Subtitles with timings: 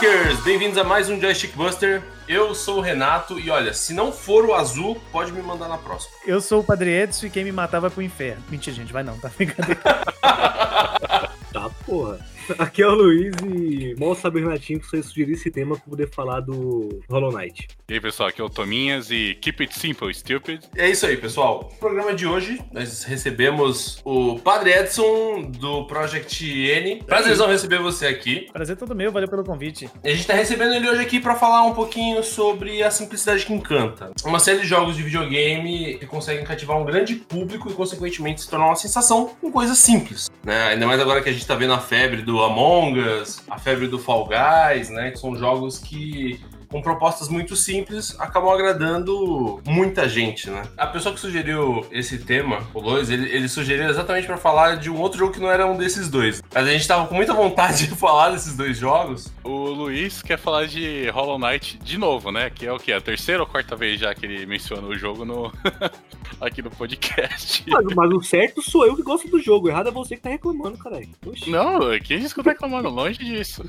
[0.00, 0.40] Joystickers!
[0.44, 2.02] Bem-vindos a mais um Joystick Buster.
[2.28, 5.78] Eu sou o Renato e olha, se não for o azul, pode me mandar na
[5.78, 6.14] próxima.
[6.26, 8.42] Eu sou o Padre Edson e quem me matava pro inferno.
[8.50, 9.80] Mentira, gente, vai não, tá brincadeira.
[9.80, 12.18] tá, porra.
[12.58, 16.08] Aqui é o Luiz e mal sabe Renatinho que você sugerir esse tema pra poder
[16.10, 17.68] falar do Hollow Knight.
[17.88, 20.62] E aí, pessoal, aqui é o Tominhas e keep it simple, stupid.
[20.76, 21.68] É isso aí, pessoal.
[21.72, 27.02] No programa de hoje, nós recebemos o Padre Edson do Project N.
[27.04, 28.48] Prazerzão receber você aqui.
[28.52, 29.90] Prazer todo meu, valeu pelo convite.
[30.04, 33.44] E a gente tá recebendo ele hoje aqui para falar um pouquinho sobre a simplicidade
[33.44, 34.10] que encanta.
[34.24, 38.50] Uma série de jogos de videogame que conseguem cativar um grande público e, consequentemente, se
[38.50, 40.30] tornar uma sensação com coisas simples.
[40.44, 40.68] Né?
[40.68, 43.86] Ainda mais agora que a gente tá vendo a febre do Among Us, a febre
[43.86, 45.10] do Fall Guys, né?
[45.10, 50.62] Que são jogos que com propostas muito simples, acabam agradando muita gente, né?
[50.76, 54.90] A pessoa que sugeriu esse tema, o Lois, ele, ele sugeriu exatamente para falar de
[54.90, 56.42] um outro jogo que não era um desses dois.
[56.52, 59.32] Mas a gente tava com muita vontade de falar desses dois jogos.
[59.44, 62.50] O Luiz quer falar de Hollow Knight de novo, né?
[62.50, 62.92] Que é o que?
[62.92, 65.52] A terceira ou quarta vez já que ele mencionou o jogo no
[66.40, 67.64] aqui no podcast.
[67.68, 70.22] Mas, mas, o certo sou eu que gosto do jogo, o errado é você que
[70.22, 71.08] tá reclamando, caralho.
[71.46, 72.88] Não, quem disse que eu tô reclamando?
[72.88, 73.64] Longe disso.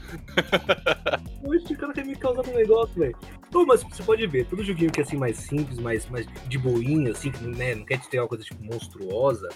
[1.44, 3.16] O cara quer me causar um negócio velho.
[3.66, 7.12] mas você pode ver, todo joguinho que é assim mais simples, mais, mais de boinha,
[7.12, 9.50] assim, que né, não quer te ter uma coisa tipo monstruosa,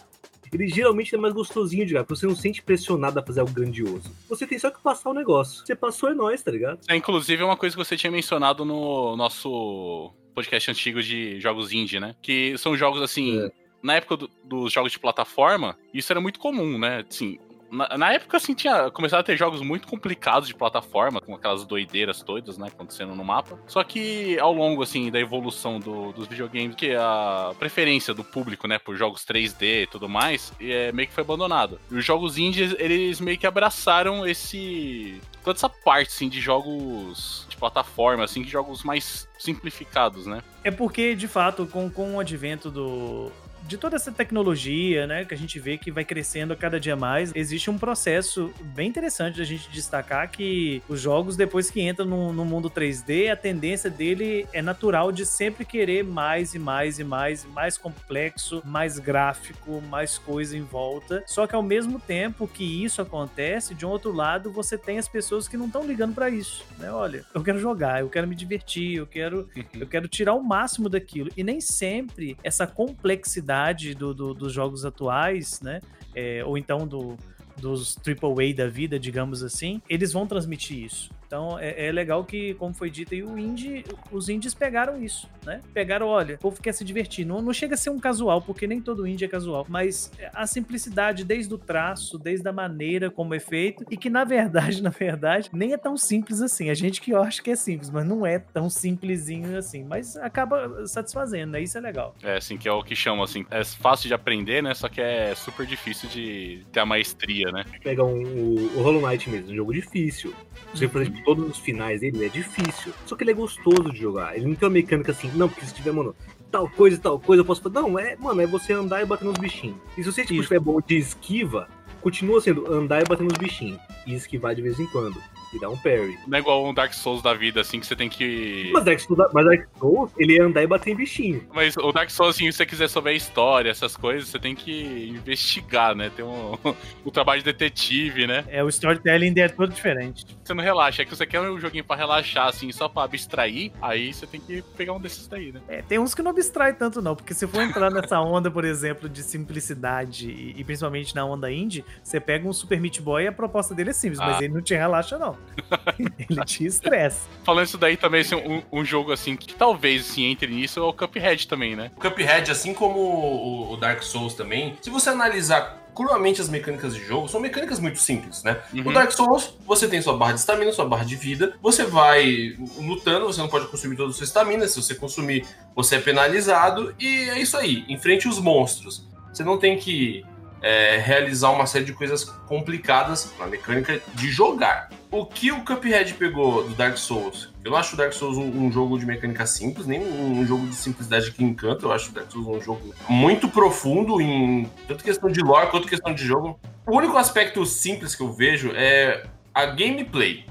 [0.54, 3.40] ele geralmente é mais gostosinho de jogar, porque você não se sente pressionado a fazer
[3.40, 4.12] algo grandioso.
[4.28, 5.66] Você tem só que passar o negócio.
[5.66, 6.80] Você passou é nóis, tá ligado?
[6.90, 11.72] É, inclusive, é uma coisa que você tinha mencionado no nosso podcast antigo de jogos
[11.72, 12.16] indie, né?
[12.22, 13.40] Que são jogos assim.
[13.40, 13.52] É.
[13.82, 17.04] Na época do, dos jogos de plataforma, isso era muito comum, né?
[17.10, 17.40] Assim,
[17.72, 21.66] na, na, época, assim, tinha começado a ter jogos muito complicados de plataforma, com aquelas
[21.66, 23.58] doideiras todas, né, acontecendo no mapa.
[23.66, 28.68] Só que ao longo, assim, da evolução do, dos videogames, que a preferência do público,
[28.68, 31.80] né, por jogos 3D e tudo mais, é, meio que foi abandonado.
[31.90, 37.46] E os jogos indies, eles meio que abraçaram esse toda essa parte, assim, de jogos
[37.50, 40.44] de plataforma, assim, de jogos mais simplificados, né?
[40.64, 43.32] É porque, de fato, com, com o advento do,
[43.68, 46.96] de toda essa tecnologia, né, que a gente vê que vai crescendo a cada dia
[46.96, 52.06] mais, existe um processo bem interessante da gente destacar que os jogos, depois que entram
[52.06, 57.00] no, no, mundo 3D, a tendência dele é natural de sempre querer mais e mais
[57.00, 61.24] e mais, mais complexo, mais gráfico, mais coisa em volta.
[61.28, 65.08] Só que ao mesmo tempo que isso acontece, de um outro lado, você tem as
[65.08, 66.92] pessoas que não estão ligando para isso, né?
[66.92, 69.50] Olha, eu quero jogar, eu quero me divertir, eu quero,
[69.80, 71.30] eu quero tirar o máximo daquilo.
[71.38, 73.51] E nem sempre essa complexidade
[73.98, 75.82] do, do, dos jogos atuais, né?
[76.16, 77.18] É, ou então do,
[77.58, 81.10] dos AAA da vida, digamos assim, eles vão transmitir isso.
[81.32, 85.30] Então é, é, legal que, como foi dito aí, o indie, os indies pegaram isso,
[85.46, 85.62] né?
[85.74, 87.26] Pegaram, olha, o povo quer se divertir.
[87.26, 90.46] Não, não chega a ser um casual, porque nem todo indie é casual, mas a
[90.46, 94.90] simplicidade desde o traço, desde a maneira como é feito, e que na verdade, na
[94.90, 96.70] verdade, nem é tão simples assim.
[96.70, 99.86] A gente que acha que é simples, mas não é tão simplesinho assim.
[99.86, 101.62] Mas acaba satisfazendo, né?
[101.62, 102.14] Isso é legal.
[102.22, 104.74] É, assim, que é o que chamam, assim, é fácil de aprender, né?
[104.74, 107.64] Só que é super difícil de ter a maestria, né?
[107.82, 110.34] Pega um, o, o Hollow Knight mesmo, um jogo difícil.
[110.74, 112.94] Você, por exemplo, todos os finais dele é difícil.
[113.06, 114.36] Só que ele é gostoso de jogar.
[114.36, 116.16] Ele não tem uma mecânica assim, não, porque se tiver, mano,
[116.52, 117.82] tal coisa e tal coisa, eu posso falar.
[117.82, 119.78] Não, é, mano, é você andar e bater nos bichinhos.
[119.98, 121.68] E se você tipo, tiver bom de esquiva,
[122.02, 123.80] continua sendo andar e bater nos bichinhos.
[124.06, 125.22] E esquivar de vez em quando
[125.54, 126.18] e dá um parry.
[126.28, 128.70] Não é igual um Dark Souls da vida, assim, que você tem que.
[128.74, 131.48] Mas Dark Souls, mas Dark Souls ele é andar e bater em bichinho.
[131.54, 134.56] Mas o Dark Souls, assim, se você quiser saber a história, essas coisas, você tem
[134.56, 136.12] que investigar, né?
[136.16, 136.58] Tem um,
[137.06, 138.46] um trabalho de detetive, né?
[138.48, 140.26] É, o storytelling é todo diferente.
[140.44, 143.72] Você não relaxa, é que você quer um joguinho pra relaxar, assim, só pra abstrair,
[143.82, 145.62] aí você tem que pegar um desses daí, né?
[145.68, 148.66] É, tem uns que não abstrai tanto, não, porque se for entrar nessa onda, por
[148.66, 153.24] exemplo, de simplicidade e, e, principalmente na onda indie, você pega um Super Meat Boy
[153.24, 154.28] e a proposta dele é simples, ah.
[154.28, 155.38] mas ele não te relaxa, não.
[156.00, 157.28] ele te estressa.
[157.44, 160.84] Falando isso daí também, assim, um, um, jogo assim que talvez assim, entre nisso é
[160.84, 161.92] o Cuphead também, né?
[161.96, 166.96] O Cuphead, assim como o, o Dark Souls também, se você analisar cruamente as mecânicas
[166.96, 168.62] de jogo, são mecânicas muito simples, né?
[168.74, 168.84] Uhum.
[168.84, 172.56] No Dark Souls, você tem sua barra de estamina, sua barra de vida, você vai
[172.78, 175.46] lutando, você não pode consumir toda a sua estamina, se você consumir,
[175.76, 179.06] você é penalizado, e é isso aí, enfrente os monstros.
[179.34, 180.26] Você não tem que
[180.62, 184.90] é, realizar uma série de coisas complicadas na mecânica de jogar.
[185.10, 187.50] O que o Cuphead pegou do Dark Souls?
[187.64, 190.46] Eu não acho o Dark Souls um, um jogo de mecânica simples, nem um, um,
[190.46, 191.86] jogo de simplicidade que encanta.
[191.86, 195.88] Eu acho o Dark Souls um jogo muito profundo em tanto questão de lore quanto
[195.88, 196.60] questão de jogo.
[196.86, 200.46] O único aspecto simples que eu vejo é a gameplay.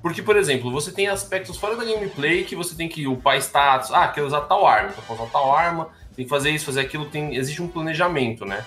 [0.00, 3.90] Porque, por exemplo, você tem aspectos fora da gameplay que você tem que upar status.
[3.90, 7.06] Ah, quer usar tal arma, então usar tal arma, tem que fazer isso, fazer aquilo.
[7.06, 8.62] Tem, existe um planejamento, né?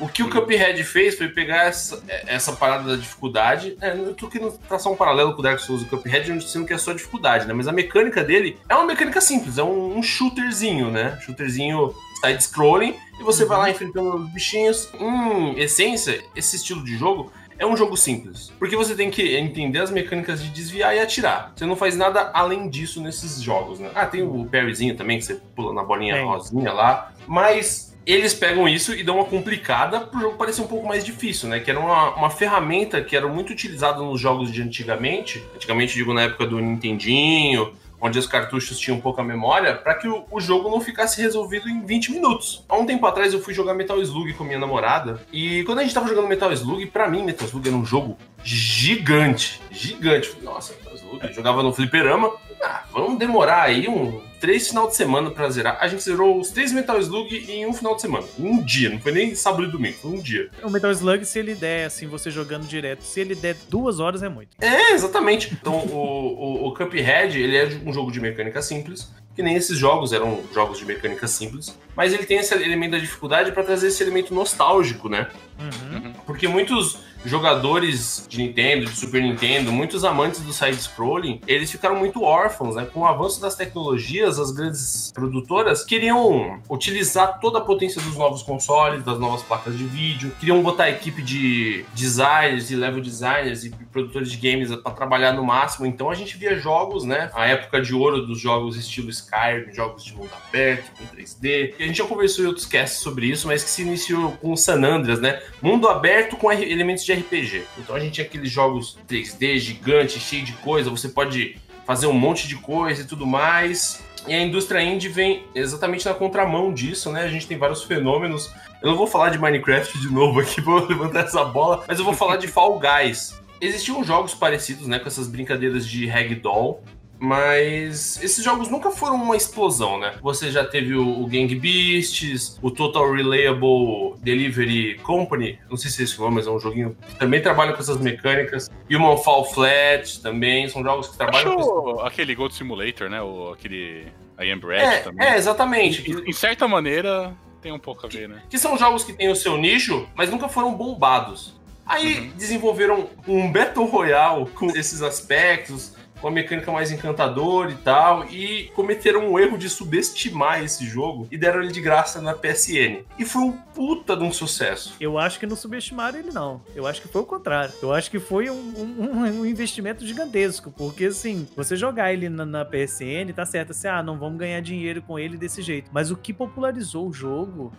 [0.00, 3.76] O que o Cuphead fez foi pegar essa, essa parada da dificuldade.
[3.80, 6.66] É, eu tô querendo traçar um paralelo com o Dark Souls e o Cuphead, sendo
[6.66, 7.52] que é só dificuldade, né?
[7.52, 11.18] Mas a mecânica dele é uma mecânica simples, é um, um shooterzinho, né?
[11.20, 13.48] Shooterzinho side-scrolling, e você uhum.
[13.48, 14.88] vai lá enfrentando os bichinhos.
[14.98, 18.50] Em essência, esse estilo de jogo é um jogo simples.
[18.58, 21.52] Porque você tem que entender as mecânicas de desviar e atirar.
[21.54, 23.90] Você não faz nada além disso nesses jogos, né?
[23.94, 26.22] Ah, tem o parryzinho também, que você pula na bolinha é.
[26.22, 27.12] rosinha lá.
[27.26, 31.48] Mas eles pegam isso e dão uma complicada pro jogo parecer um pouco mais difícil,
[31.48, 31.60] né?
[31.60, 35.42] Que era uma, uma ferramenta que era muito utilizada nos jogos de antigamente.
[35.54, 40.24] Antigamente, digo, na época do Nintendinho, onde os cartuchos tinham pouca memória, para que o,
[40.30, 42.64] o, jogo não ficasse resolvido em 20 minutos.
[42.68, 45.82] Há um tempo atrás eu fui jogar Metal Slug com minha namorada, e quando a
[45.82, 50.34] gente tava jogando Metal Slug, para mim Metal Slug era um jogo gigante, gigante.
[50.42, 52.32] Nossa, Metal Slug, eu jogava no fliperama,
[52.62, 55.78] ah, vamos demorar aí um três final de semana pra zerar.
[55.80, 58.26] A gente zerou os três Metal Slug em um final de semana.
[58.38, 60.48] Um dia, não foi nem sábado e domingo, foi um dia.
[60.62, 64.22] O Metal Slug, se ele der, assim, você jogando direto, se ele der duas horas
[64.22, 64.56] é muito.
[64.60, 65.52] É, exatamente.
[65.52, 69.78] Então, o, o, o Cuphead, ele é um jogo de mecânica simples, que nem esses
[69.78, 73.88] jogos eram jogos de mecânica simples, mas ele tem esse elemento da dificuldade para trazer
[73.88, 75.28] esse elemento nostálgico, né?
[75.58, 76.12] Uhum.
[76.26, 82.22] Porque muitos jogadores de Nintendo, de Super Nintendo, muitos amantes do side-scrolling, eles ficaram muito
[82.22, 82.86] órfãos, né?
[82.92, 88.42] Com o avanço das tecnologias, as grandes produtoras queriam utilizar toda a potência dos novos
[88.42, 93.64] consoles, das novas placas de vídeo, queriam botar a equipe de designers e level designers
[93.64, 95.86] e produtores de games para trabalhar no máximo.
[95.86, 97.30] Então a gente via jogos, né?
[97.34, 101.74] A época de ouro dos jogos estilo Skyrim, jogos de mundo aberto, com 3D.
[101.78, 104.56] E a gente já conversou em outros casts sobre isso, mas que se iniciou com
[104.56, 105.42] San Andreas, né?
[105.60, 107.64] Mundo aberto com elementos de de RPG.
[107.78, 112.12] Então a gente tinha aqueles jogos 3D gigantes, cheio de coisa, você pode fazer um
[112.12, 114.02] monte de coisa e tudo mais.
[114.26, 117.24] E a indústria indie vem exatamente na contramão disso, né?
[117.24, 118.50] A gente tem vários fenômenos.
[118.82, 122.04] Eu não vou falar de Minecraft de novo aqui, vou levantar essa bola, mas eu
[122.04, 123.40] vou falar de Fall Guys.
[123.60, 126.82] Existiam jogos parecidos, né, com essas brincadeiras de ragdoll,
[127.20, 130.14] mas esses jogos nunca foram uma explosão, né?
[130.22, 136.00] Você já teve o, o Gang Beasts, o Total Reliable Delivery Company, não sei se
[136.00, 138.70] é esse nome, mas é um joguinho que também trabalha com essas mecânicas.
[138.88, 142.00] E o Fall Flat também, são jogos que trabalham Acho com...
[142.00, 143.20] aquele Gold Simulator, né?
[143.20, 144.06] O, aquele
[144.40, 145.28] I Am Bread é, também.
[145.28, 146.10] É, exatamente.
[146.10, 148.42] Em, em certa maneira, tem um pouco a ver, né?
[148.48, 151.60] Que são jogos que têm o seu nicho, mas nunca foram bombados.
[151.84, 152.30] Aí uhum.
[152.36, 159.30] desenvolveram um Battle Royale com esses aspectos, uma mecânica mais encantadora e tal, e cometeram
[159.30, 163.04] um erro de subestimar esse jogo e deram ele de graça na PSN.
[163.18, 164.94] E foi um puta de um sucesso.
[165.00, 166.60] Eu acho que não subestimaram ele, não.
[166.74, 167.72] Eu acho que foi o contrário.
[167.82, 172.44] Eu acho que foi um, um, um investimento gigantesco, porque assim, você jogar ele na,
[172.44, 175.90] na, PSN, tá certo, assim, ah, não vamos ganhar dinheiro com ele desse jeito.
[175.92, 177.72] Mas o que popularizou o jogo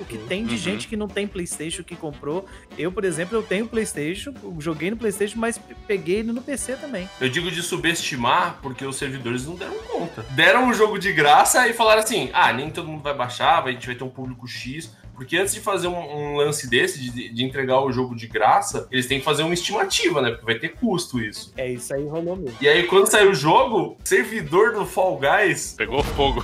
[0.00, 0.58] o que tem de uhum.
[0.58, 2.46] gente que não tem PlayStation que comprou.
[2.76, 7.08] Eu, por exemplo, eu tenho PlayStation, joguei no PlayStation, mas peguei ele no PC também.
[7.20, 10.24] Eu digo de subestimar porque os servidores não deram conta.
[10.30, 13.70] Deram um jogo de graça e falaram assim: ah, nem todo mundo vai baixar, a
[13.70, 14.92] gente vai ter um público X.
[15.14, 18.88] Porque antes de fazer um, um lance desse, de, de, entregar o jogo de graça,
[18.90, 20.30] eles têm que fazer uma estimativa, né?
[20.30, 21.52] Porque vai ter custo isso.
[21.56, 22.56] É, isso aí rolou mesmo.
[22.60, 25.74] E aí, quando saiu o jogo, servidor do Fall Guys.
[25.76, 26.42] Pegou fogo.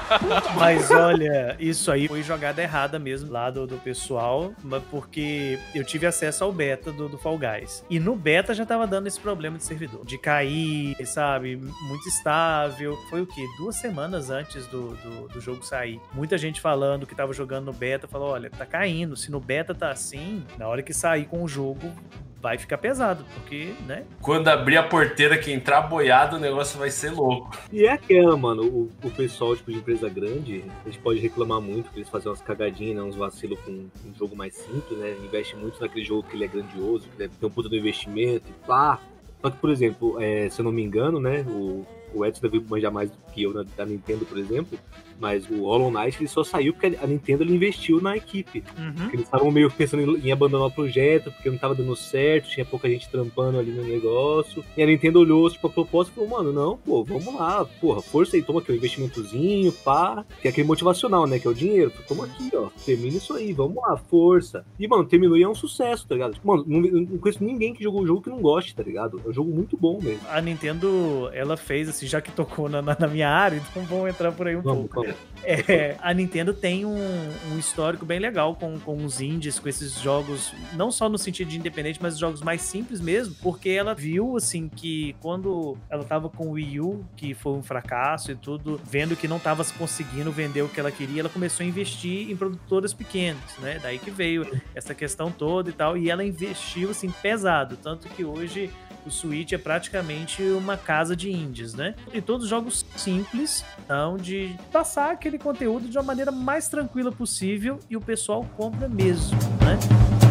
[0.56, 4.52] Mas olha, isso aí foi jogada errada mesmo lá do, do pessoal,
[4.90, 7.84] porque eu tive acesso ao beta do, do Fall Guys.
[7.88, 10.04] E no beta já tava dando esse problema de servidor.
[10.04, 11.56] De cair, sabe?
[11.56, 12.96] Muito estável.
[13.08, 13.46] Foi o quê?
[13.58, 16.00] Duas semanas antes do, do, do jogo sair.
[16.12, 19.16] Muita gente falando que tava jogando no beta falou: olha, tá caindo.
[19.16, 21.92] Se no beta tá assim, na hora que sair com o jogo,
[22.40, 24.04] vai ficar pesado, porque, né?
[24.20, 27.56] Quando abrir a porteira que entrar boiado, o negócio vai ser louco.
[27.70, 31.60] E é aquela, mano, o, o pessoal tipo, de empresa grande, a gente pode reclamar
[31.60, 35.14] muito que eles fazem umas cagadinhas, né, uns vacilos com um jogo mais simples, né?
[35.22, 38.44] Investe muito naquele jogo que ele é grandioso, que deve ter um puta do investimento
[38.48, 38.98] e pá.
[39.42, 42.60] Só que, por exemplo, é, se eu não me engano, né, o, o Edson deve
[42.60, 44.78] manjar mais que eu da Nintendo, por exemplo,
[45.18, 48.64] mas o Hollow Knight ele só saiu porque a Nintendo ele investiu na equipe.
[48.76, 49.08] Uhum.
[49.12, 52.64] Eles estavam meio pensando em, em, abandonar o projeto, porque não estava dando certo, tinha
[52.64, 54.64] pouca gente trampando ali no negócio.
[54.76, 58.00] E a Nintendo olhou tipo, a proposta e falou, mano, não, pô, vamos lá, porra,
[58.00, 60.24] força aí, toma aqui o um investimentozinho, pá.
[60.40, 61.38] Que é aquele motivacional, né?
[61.38, 61.92] Que é o dinheiro.
[62.08, 62.70] Toma aqui, ó.
[62.84, 64.64] Termina isso aí, vamos lá, força.
[64.78, 66.38] E, mano, terminou e é um sucesso, tá ligado?
[66.42, 69.20] Mano, não, não conheço ninguém que jogou o jogo que não goste, tá ligado?
[69.24, 70.22] É um jogo muito bom mesmo.
[70.30, 74.08] A Nintendo, ela fez, assim, assim, já que tocou na, na, minha área, então vamos
[74.08, 75.02] entrar por aí um Vamos, pouco.
[75.08, 75.30] vamos.
[75.42, 79.98] É, a Nintendo tem um, um histórico bem legal com, com os indies, com esses
[80.00, 84.36] jogos, não só no sentido de independente, mas jogos mais simples mesmo, porque ela viu,
[84.36, 88.80] assim, que quando ela tava com o Wii U, que foi um fracasso e tudo,
[88.84, 92.36] vendo que não tava conseguindo vender o que ela queria, ela começou a investir em
[92.36, 93.78] produtoras pequenas, né?
[93.82, 98.24] Daí que veio essa questão toda e tal, e ela investiu, assim, pesado, tanto que
[98.24, 98.70] hoje
[99.06, 101.94] o Switch é praticamente uma casa de indies, né?
[102.12, 107.78] E todos jogos simples, então, de passar aquele conteúdo de uma maneira mais tranquila possível
[107.88, 110.29] e o pessoal compra mesmo, né?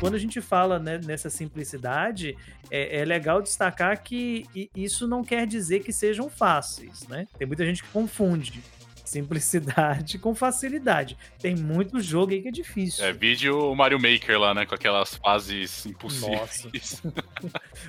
[0.00, 2.36] Quando a gente fala né, nessa simplicidade,
[2.70, 7.26] é, é legal destacar que isso não quer dizer que sejam fáceis, né?
[7.38, 8.62] Tem muita gente que confunde
[9.10, 11.16] simplicidade com facilidade.
[11.40, 13.04] Tem muito jogo aí que é difícil.
[13.04, 14.64] É, vídeo o Mario Maker lá, né?
[14.64, 17.02] Com aquelas fases impossíveis.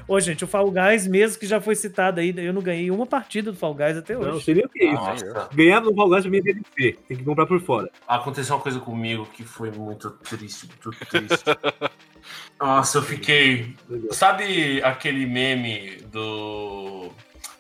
[0.08, 3.06] Ô, gente, o Fall Guys mesmo que já foi citado aí, eu não ganhei uma
[3.06, 4.46] partida do Fall Guys até Não, hoje.
[4.46, 4.94] seria o que isso.
[4.96, 5.50] Nossa.
[5.54, 6.98] Ganhar no Fall Guys pra mim é DLC.
[7.08, 7.90] Tem que comprar por fora.
[8.08, 11.44] Aconteceu uma coisa comigo que foi muito triste, muito triste.
[12.60, 13.76] Nossa, eu fiquei.
[14.12, 17.12] Sabe aquele meme do.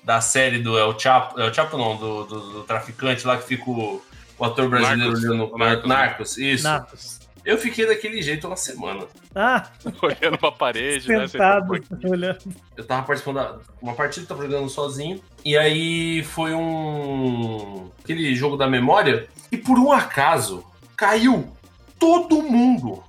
[0.04, 3.70] Da série do El Chapo, El Chapo não, do, do, do traficante lá que fica
[3.70, 4.02] o,
[4.38, 5.24] o ator brasileiro Narcos.
[5.24, 5.96] olhando O Narcos, né?
[5.96, 6.64] Narcos, isso.
[6.64, 7.20] Natos.
[7.44, 9.06] Eu fiquei daquele jeito uma semana.
[9.34, 9.68] Ah,
[10.02, 11.28] Olhando pra parede, né?
[11.28, 12.40] sentado, Você tá- olhando.
[12.78, 15.20] Eu tava participando da uma partida, tava jogando sozinho.
[15.44, 17.90] E aí foi um.
[18.04, 19.28] aquele jogo da memória.
[19.52, 20.64] E por um acaso,
[20.96, 21.52] caiu
[22.00, 23.04] todo mundo.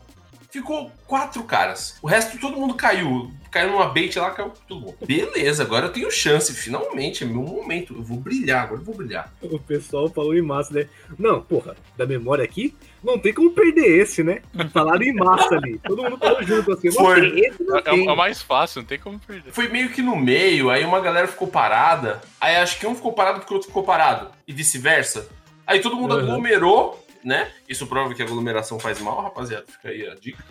[0.51, 1.97] Ficou quatro caras.
[2.03, 3.31] O resto todo mundo caiu.
[3.53, 4.95] Caiu numa bait lá, caiu tudo bom.
[5.07, 6.55] Beleza, agora eu tenho chance.
[6.55, 7.95] Finalmente, é meu momento.
[7.95, 9.31] Eu vou brilhar, agora eu vou brilhar.
[9.43, 10.87] O pessoal falou em massa, né?
[11.19, 14.41] Não, porra, da memória aqui, não tem como perder esse, né?
[14.73, 15.79] Falaram em massa ali.
[15.81, 16.91] Todo mundo falou junto assim.
[16.91, 17.21] Foi.
[17.21, 18.09] Não, esse não É, é tem.
[18.09, 19.53] o mais fácil, não tem como perder.
[19.53, 22.23] Foi meio que no meio, aí uma galera ficou parada.
[22.41, 24.29] Aí acho que um ficou parado porque o outro ficou parado.
[24.49, 25.29] E vice-versa.
[25.67, 26.21] Aí todo mundo Uhum.
[26.23, 27.51] aglomerou, né?
[27.69, 29.65] Isso prova que a aglomeração faz mal, rapaziada.
[29.67, 30.43] Fica aí a dica.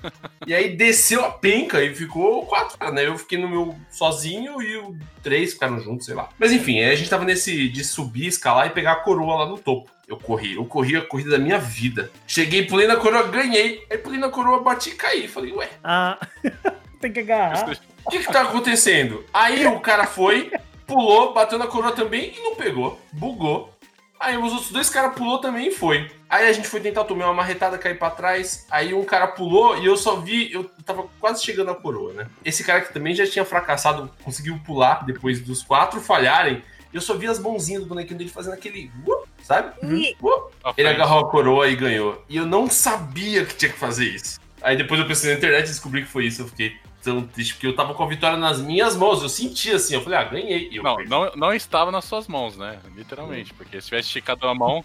[0.48, 3.06] e aí desceu a penca e ficou quatro, né?
[3.08, 6.30] Eu fiquei no meu sozinho e o três ficaram juntos, sei lá.
[6.40, 9.46] Mas enfim, aí a gente tava nesse de subir, escalar e pegar a coroa lá
[9.46, 9.90] no topo.
[10.08, 12.12] Eu corri, eu corri a corrida da minha vida.
[12.28, 13.86] Cheguei, pulei na coroa, ganhei.
[13.90, 15.28] Aí pulei na coroa, bati e caí.
[15.28, 16.18] Falei, ué, Ah,
[17.00, 17.70] tem que agarrar.
[18.06, 19.24] o que que tá acontecendo?
[19.34, 20.52] Aí o cara foi,
[20.86, 23.00] pulou, bateu na coroa também e não pegou.
[23.14, 23.74] Bugou.
[24.22, 26.12] Aí os outros dois caras pulou também e foi.
[26.30, 28.68] Aí a gente foi tentar tomar uma marretada, cair pra trás.
[28.70, 32.28] Aí um cara pulou e eu só vi, eu tava quase chegando à coroa, né?
[32.46, 36.62] Esse cara que também já tinha fracassado, conseguiu pular depois dos quatro falharem.
[36.94, 38.92] Eu só vi as mãozinhas do bonequinho dele fazendo aquele.
[39.08, 39.74] Uh, sabe?
[39.82, 40.50] Uh.
[40.64, 40.88] À Ele frente.
[40.88, 42.24] agarrou a coroa e ganhou.
[42.30, 44.40] E eu não sabia que tinha que fazer isso.
[44.62, 46.44] Aí depois eu pensei na internet e descobri que foi isso.
[46.44, 49.22] Eu fiquei tão triste, porque eu tava com a vitória nas minhas mãos.
[49.22, 50.70] Eu senti assim, eu falei, ah, ganhei.
[50.72, 51.10] Eu Não, perdi.
[51.10, 52.80] não, não estava nas suas mãos, né?
[52.96, 53.54] Literalmente.
[53.54, 54.84] Porque se tivesse esticado a mão.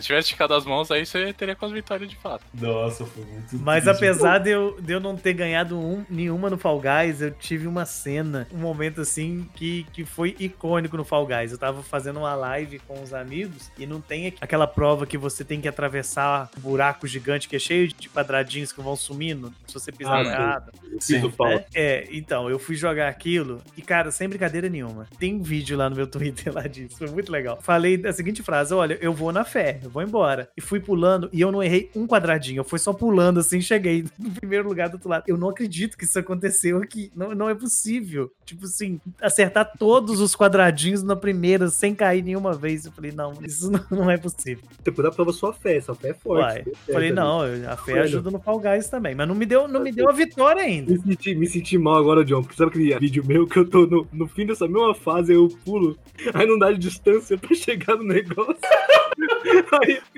[0.00, 2.44] Se tivesse esticado as mãos, aí você teria com as vitórias de fato.
[2.54, 3.96] Nossa, foi muito Mas triste.
[4.04, 7.66] apesar de eu, de eu não ter ganhado um- nenhuma no Fall Guys, eu tive
[7.66, 11.52] uma cena, um momento assim, que, que foi icônico no Fall Guys.
[11.52, 15.16] Eu tava fazendo uma live com os amigos e não tem aqu- aquela prova que
[15.18, 19.52] você tem que atravessar um buraco gigante que é cheio de quadradinhos que vão sumindo
[19.66, 20.72] se você pisar Ah, errado.
[21.00, 21.28] Sim.
[21.30, 21.48] pau.
[21.48, 25.06] É, é, então, eu fui jogar aquilo e, cara, sem brincadeira nenhuma.
[25.18, 27.58] Tem um vídeo lá no meu Twitter lá disso, foi muito legal.
[27.62, 30.48] Falei a seguinte frase: olha, eu vou na fé, eu vou embora.
[30.56, 34.04] E fui pulando e eu não errei um quadradinho, eu fui só pulando assim, cheguei
[34.18, 35.24] no primeiro lugar do outro lado.
[35.26, 37.10] Eu não acredito que isso aconteceu aqui.
[37.14, 38.30] Não, não é possível.
[38.44, 42.86] Tipo assim, acertar todos os quadradinhos na primeira sem cair nenhuma vez.
[42.86, 44.64] Eu falei, não, isso não, não é possível.
[44.82, 46.42] Você pode dar prova sua fé, sua fé é forte.
[46.42, 48.02] Uai, certo falei, não, eu- a fé Olha.
[48.02, 49.14] ajuda no Fall Guys também.
[49.14, 50.92] Mas não me deu, não me deu a vitória ainda.
[50.92, 53.86] Me senti, me senti mal agora, John, porque sabe aquele vídeo meu que eu tô
[53.86, 55.96] no, no fim dessa mesma fase, eu pulo,
[56.32, 58.56] aí não dá de distância pra chegar no negócio.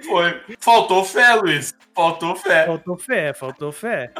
[0.04, 0.40] Foi.
[0.58, 1.74] Faltou fé, Luiz.
[1.94, 2.66] Faltou fé.
[2.66, 4.12] Faltou fé, faltou fé.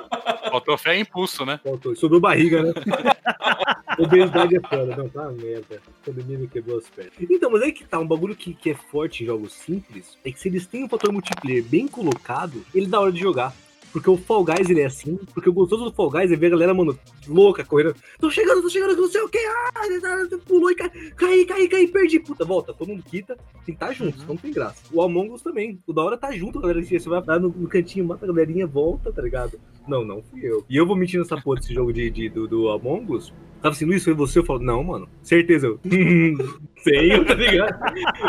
[0.51, 1.61] Faltou fé e impulso, né?
[1.63, 2.73] faltou, sobrou barriga, né?
[3.99, 5.81] Obesidade é foda, não, tá uma merda.
[5.87, 7.13] A pandemia me quebrou as pernas.
[7.19, 10.31] Então, mas aí que tá, um bagulho que, que é forte em jogos simples, é
[10.31, 13.55] que se eles têm um fator multiplayer bem colocado, ele dá hora de jogar.
[13.97, 16.49] Porque o Fall Guys ele é assim, porque o gostoso do Fall Guys é ver
[16.49, 17.97] a galera, mano, louca, correndo.
[18.21, 21.45] Tô chegando, tô chegando, não sei o que, ah, ele tá- pulou e cai, cai,
[21.47, 22.21] cai, cai, perdi.
[22.21, 24.83] Puta, volta, todo mundo quita, tem que estar junto, senão não tem graça.
[24.93, 26.83] O Among Us também, o da hora tá junto, galera.
[26.85, 29.59] Você vai lá no, no cantinho, mata a galerinha, volta, tá ligado?
[29.87, 30.65] Não, não fui eu.
[30.69, 33.33] E eu vou mentir nessa porra desse jogo de, de do, do Among Us.
[33.63, 34.39] Tava assim, Luiz, foi você?
[34.39, 35.67] Eu falo, não, mano, certeza.
[35.67, 35.81] Eu,
[36.85, 37.75] sei, tá ligado?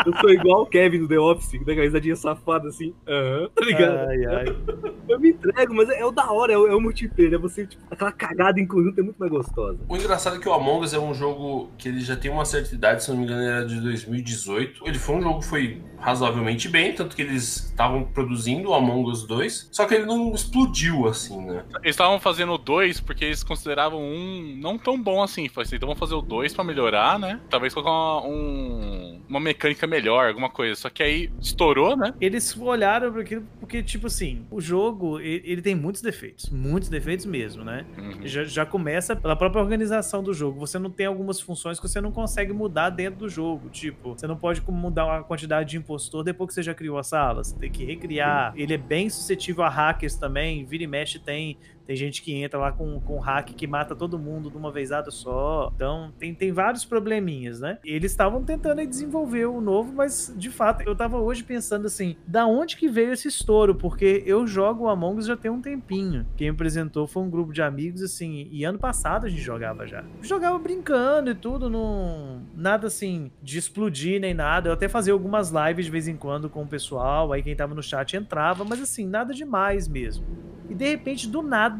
[0.06, 3.64] Eu sou igual o Kevin do The Office, com a risadinha safada assim, aham, tá
[3.64, 4.08] ligado?
[4.08, 4.56] Ai, ai.
[5.08, 7.38] Eu me entrego, mas é, é o da hora, é o, é o multiplayer, é
[7.38, 9.78] você, tipo, aquela cagada em conjunto é muito mais gostosa.
[9.88, 12.44] O engraçado é que o Among Us é um jogo que ele já tem uma
[12.44, 14.82] certa idade, se não me engano, ele era de 2018.
[14.86, 19.10] Ele foi um jogo que foi razoavelmente bem, tanto que eles estavam produzindo o Among
[19.10, 21.64] Us 2, só que ele não explodiu assim, né?
[21.82, 25.48] Eles estavam fazendo o 2 porque eles consideravam um não tão bom assim.
[25.56, 27.40] Assim, então vamos fazer o 2 pra melhorar, né?
[27.50, 30.74] Talvez colocar uma, um- uma mecânica melhor, alguma coisa.
[30.76, 32.14] Só que aí estourou, né?
[32.20, 36.48] Eles olharam para aquilo porque, tipo assim, o jogo, ele, ele tem muitos defeitos.
[36.50, 37.84] Muitos defeitos mesmo, né?
[37.96, 38.26] Uhum.
[38.26, 40.58] Já, já começa pela própria organização do jogo.
[40.60, 43.68] Você não tem algumas funções que você não consegue mudar dentro do jogo.
[43.70, 47.02] Tipo, você não pode mudar a quantidade de impostor depois que você já criou a
[47.02, 47.42] sala.
[47.44, 48.52] Você tem que recriar.
[48.56, 50.64] Ele é bem suscetível a hackers também.
[50.64, 51.37] Vira e mexe tem.
[51.38, 51.56] Tem
[51.96, 55.72] gente que entra lá com, com hack que mata todo mundo de uma vezada só.
[55.74, 57.78] Então, tem, tem vários probleminhas, né?
[57.84, 62.46] Eles estavam tentando desenvolver o novo, mas de fato, eu tava hoje pensando assim, da
[62.46, 63.74] onde que veio esse estouro?
[63.74, 66.26] Porque eu jogo o Among Us já tem um tempinho.
[66.36, 69.86] Quem me apresentou foi um grupo de amigos, assim, e ano passado a gente jogava
[69.86, 70.04] já.
[70.22, 72.42] Jogava brincando e tudo, não.
[72.54, 74.68] Nada assim de explodir nem nada.
[74.68, 77.74] Eu até fazia algumas lives de vez em quando com o pessoal, aí quem tava
[77.74, 80.24] no chat entrava, mas assim, nada demais mesmo.
[80.68, 81.77] E de repente, do nada,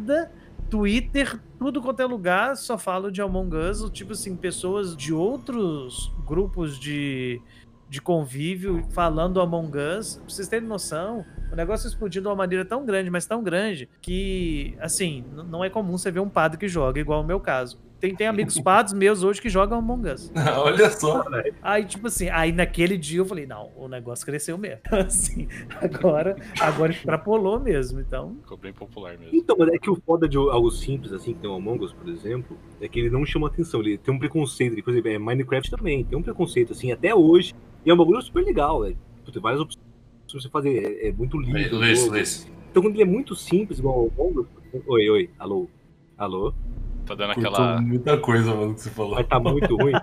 [0.71, 6.13] Twitter, tudo quanto é lugar, só falo de Among Us, tipo assim, pessoas de outros
[6.27, 7.41] grupos de,
[7.89, 10.17] de convívio falando Among Us.
[10.17, 13.89] Pra vocês terem noção, o negócio explodiu de uma maneira tão grande, mas tão grande,
[14.03, 17.81] que, assim, não é comum você ver um padre que joga, igual o meu caso.
[18.01, 20.31] Tem, tem amigos padres meus hoje que jogam Among Us.
[20.59, 21.25] Olha só.
[21.61, 24.81] Aí, tipo assim, aí naquele dia eu falei, não, o negócio cresceu mesmo.
[24.91, 25.49] Assim,
[25.81, 28.37] agora, agora extrapolou mesmo, então...
[28.43, 29.37] Ficou bem popular mesmo.
[29.37, 31.93] Então, mas é que o foda de algo simples, assim, que tem o Among Us,
[31.93, 35.11] por exemplo, é que ele não chama atenção, ele tem um preconceito, ele, por exemplo,
[35.11, 38.85] é Minecraft também, tem um preconceito, assim, até hoje, e é um bagulho super legal,
[38.85, 38.95] é,
[39.33, 39.85] tem várias opções
[40.31, 41.77] pra você fazer, é, é muito lindo.
[41.77, 42.07] o Luiz.
[42.07, 42.51] Luiz.
[42.71, 44.47] Então, quando ele é muito simples, igual o Among Us,
[44.87, 45.69] oi, oi, alô,
[46.17, 46.53] alô,
[47.09, 47.81] Tá dando Curtou aquela.
[47.81, 49.15] muita coisa, mano, que você falou.
[49.15, 49.93] mas tá muito ruim.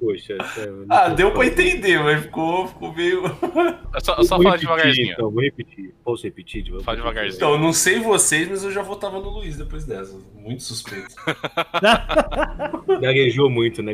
[0.00, 3.22] Poxa, é, não Ah, deu pra entender, mas ficou, ficou meio.
[3.92, 5.12] É só, só vou falar repetir, devagarzinho.
[5.12, 5.94] Então, vou repetir.
[6.04, 6.62] Posso repetir?
[6.62, 7.36] de- Fala devagarzinho.
[7.36, 10.16] Então, eu não sei vocês, mas eu já votava no Luiz depois dessa.
[10.34, 11.08] Muito suspeito.
[13.00, 13.92] Gaguejou muito, né?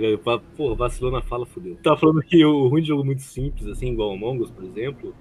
[0.57, 1.77] Porra, vacilou na fala, fodeu.
[1.83, 4.65] Tava falando que o ruim de jogo muito simples, assim, igual o Among Us, por
[4.65, 5.15] exemplo,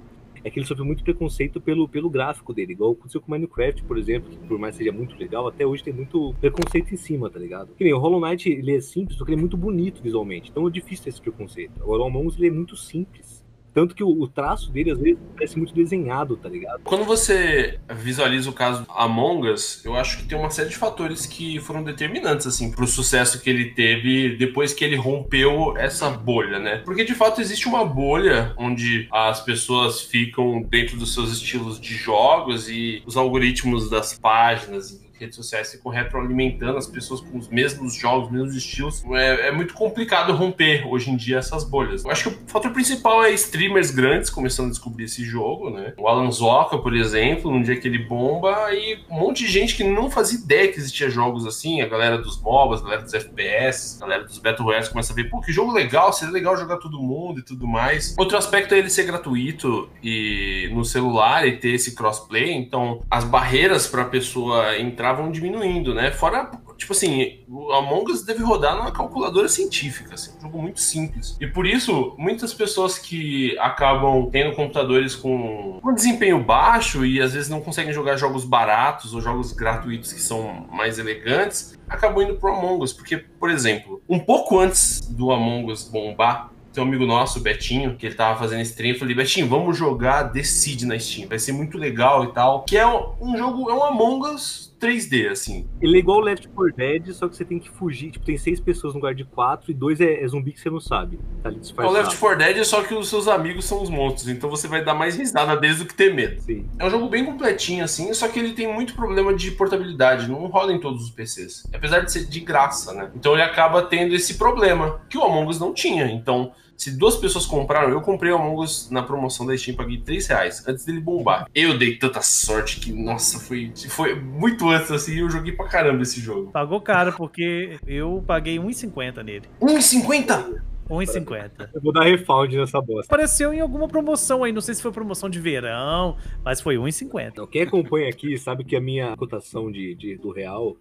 [0.45, 3.97] é que ele sofreu muito preconceito pelo, pelo gráfico dele, igual aconteceu com Minecraft, por
[3.97, 7.39] exemplo, que por mais seja muito legal, até hoje tem muito preconceito em cima, tá
[7.39, 7.73] ligado?
[7.75, 10.51] Que nem o Hollow Knight, ele é simples, só que ele é muito bonito visualmente,
[10.51, 11.81] então é difícil ter esse preconceito.
[11.81, 13.34] Agora o Among Us, ele é muito simples.
[13.75, 16.79] Tanto que o, o traço dele, às vezes, parece muito desenhado, tá ligado?
[16.85, 21.25] Quando você visualiza o caso Among Us, eu acho que tem uma série de fatores
[21.25, 26.57] que foram determinantes, assim, pro sucesso que ele teve depois que ele rompeu essa bolha,
[26.57, 26.77] né?
[26.85, 31.95] Porque de fato existe uma bolha onde as pessoas ficam dentro dos seus estilos de
[31.95, 37.95] jogos e os algoritmos das páginas redes sociais ficam retroalimentando as pessoas com os mesmos
[37.95, 39.03] jogos, os mesmos estilos.
[39.11, 42.03] É, é muito complicado romper hoje em dia essas bolhas.
[42.03, 45.93] Eu acho que o fator principal é streamers grandes começando a descobrir esse jogo, né?
[45.97, 49.75] O Alan Zoka, por exemplo, num dia que ele bomba, e um monte de gente
[49.75, 53.13] que não fazia ideia que existia jogos assim, a galera dos MOBAs, a galera dos
[53.13, 56.57] FPS, a galera dos Battle Royales começa a ver, pô, que jogo legal, seria legal
[56.57, 58.15] jogar todo mundo e tudo mais.
[58.17, 63.23] Outro aspecto é ele ser gratuito e no celular e ter esse crossplay, então as
[63.23, 66.11] barreiras para a pessoa entrar vão diminuindo, né?
[66.11, 70.79] Fora tipo assim, o Among Us deve rodar numa calculadora científica, assim, um jogo muito
[70.79, 71.37] simples.
[71.39, 77.33] E por isso, muitas pessoas que acabam tendo computadores com um desempenho baixo e às
[77.33, 82.35] vezes não conseguem jogar jogos baratos ou jogos gratuitos que são mais elegantes, acabam indo
[82.35, 86.87] pro Among Us, porque, por exemplo, um pouco antes do Among Us bombar, tem um
[86.87, 88.93] amigo nosso, o Betinho, que ele tava fazendo stream.
[88.93, 91.29] Eu falei, Betinho, vamos jogar Seed na Steam.
[91.29, 92.63] Vai ser muito legal e tal.
[92.63, 95.67] Que é um jogo, é um Among Us 3D, assim.
[95.81, 98.11] Ele é igual o Left 4 Dead, só que você tem que fugir.
[98.11, 100.69] Tipo, tem seis pessoas no lugar de quatro e dois é, é zumbi que você
[100.69, 101.19] não sabe.
[101.41, 101.97] Tá ali É o disfarçado.
[101.97, 104.29] Left 4 Dead, só que os seus amigos são os monstros.
[104.29, 106.41] Então você vai dar mais risada deles do que ter medo.
[106.41, 106.67] Sim.
[106.77, 110.45] É um jogo bem completinho, assim, só que ele tem muito problema de portabilidade, não
[110.47, 111.67] roda em todos os PCs.
[111.73, 113.11] Apesar de ser de graça, né?
[113.15, 116.05] Então ele acaba tendo esse problema, que o Among Us não tinha.
[116.05, 119.97] Então, se duas pessoas compraram, eu comprei o Among Us na promoção da Steam, paguei
[119.99, 121.47] 3 reais, antes dele bombar.
[121.55, 126.03] Eu dei tanta sorte que, nossa, foi, foi muito antes, assim, eu joguei pra caramba
[126.03, 126.51] esse jogo.
[126.51, 129.43] Pagou caro, porque eu paguei 1,50 nele.
[129.61, 130.61] 1,50?
[130.89, 131.69] 1,50.
[131.73, 133.05] Eu vou dar refund nessa bosta.
[133.11, 137.27] Apareceu em alguma promoção aí, não sei se foi promoção de verão, mas foi 1,50.
[137.31, 140.77] Então, quem acompanha aqui sabe que a minha cotação de, de- do real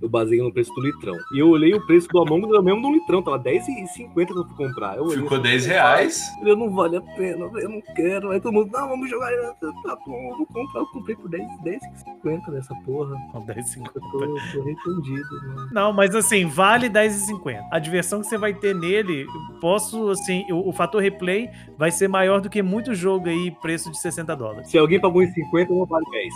[0.00, 1.14] eu baseio no preço do litrão.
[1.34, 4.32] E eu olhei o preço do Among Us, era mesmo do litrão, tava 10,50 que
[4.32, 4.96] eu fui comprar.
[4.96, 6.22] Eu olhei, Ficou 10 reais.
[6.42, 8.30] Eu não vale a pena, eu não quero.
[8.30, 9.30] Aí todo mundo, não, vamos jogar.
[9.60, 10.80] Tá bom, eu vou comprar.
[10.80, 13.16] Eu comprei por 10, 10,50 nessa porra.
[13.34, 13.90] Não, 10,50.
[13.94, 15.68] Eu tô, tô arrependido, mano.
[15.72, 17.60] Não, mas assim, vale 10,50.
[17.70, 19.26] A diversão que você vai ter nele,
[19.60, 23.90] posso, assim, o, o fator replay vai ser maior do que muito jogo aí, preço
[23.90, 24.70] de 60 dólares.
[24.70, 26.34] Se alguém pagou em 50, não vale 10.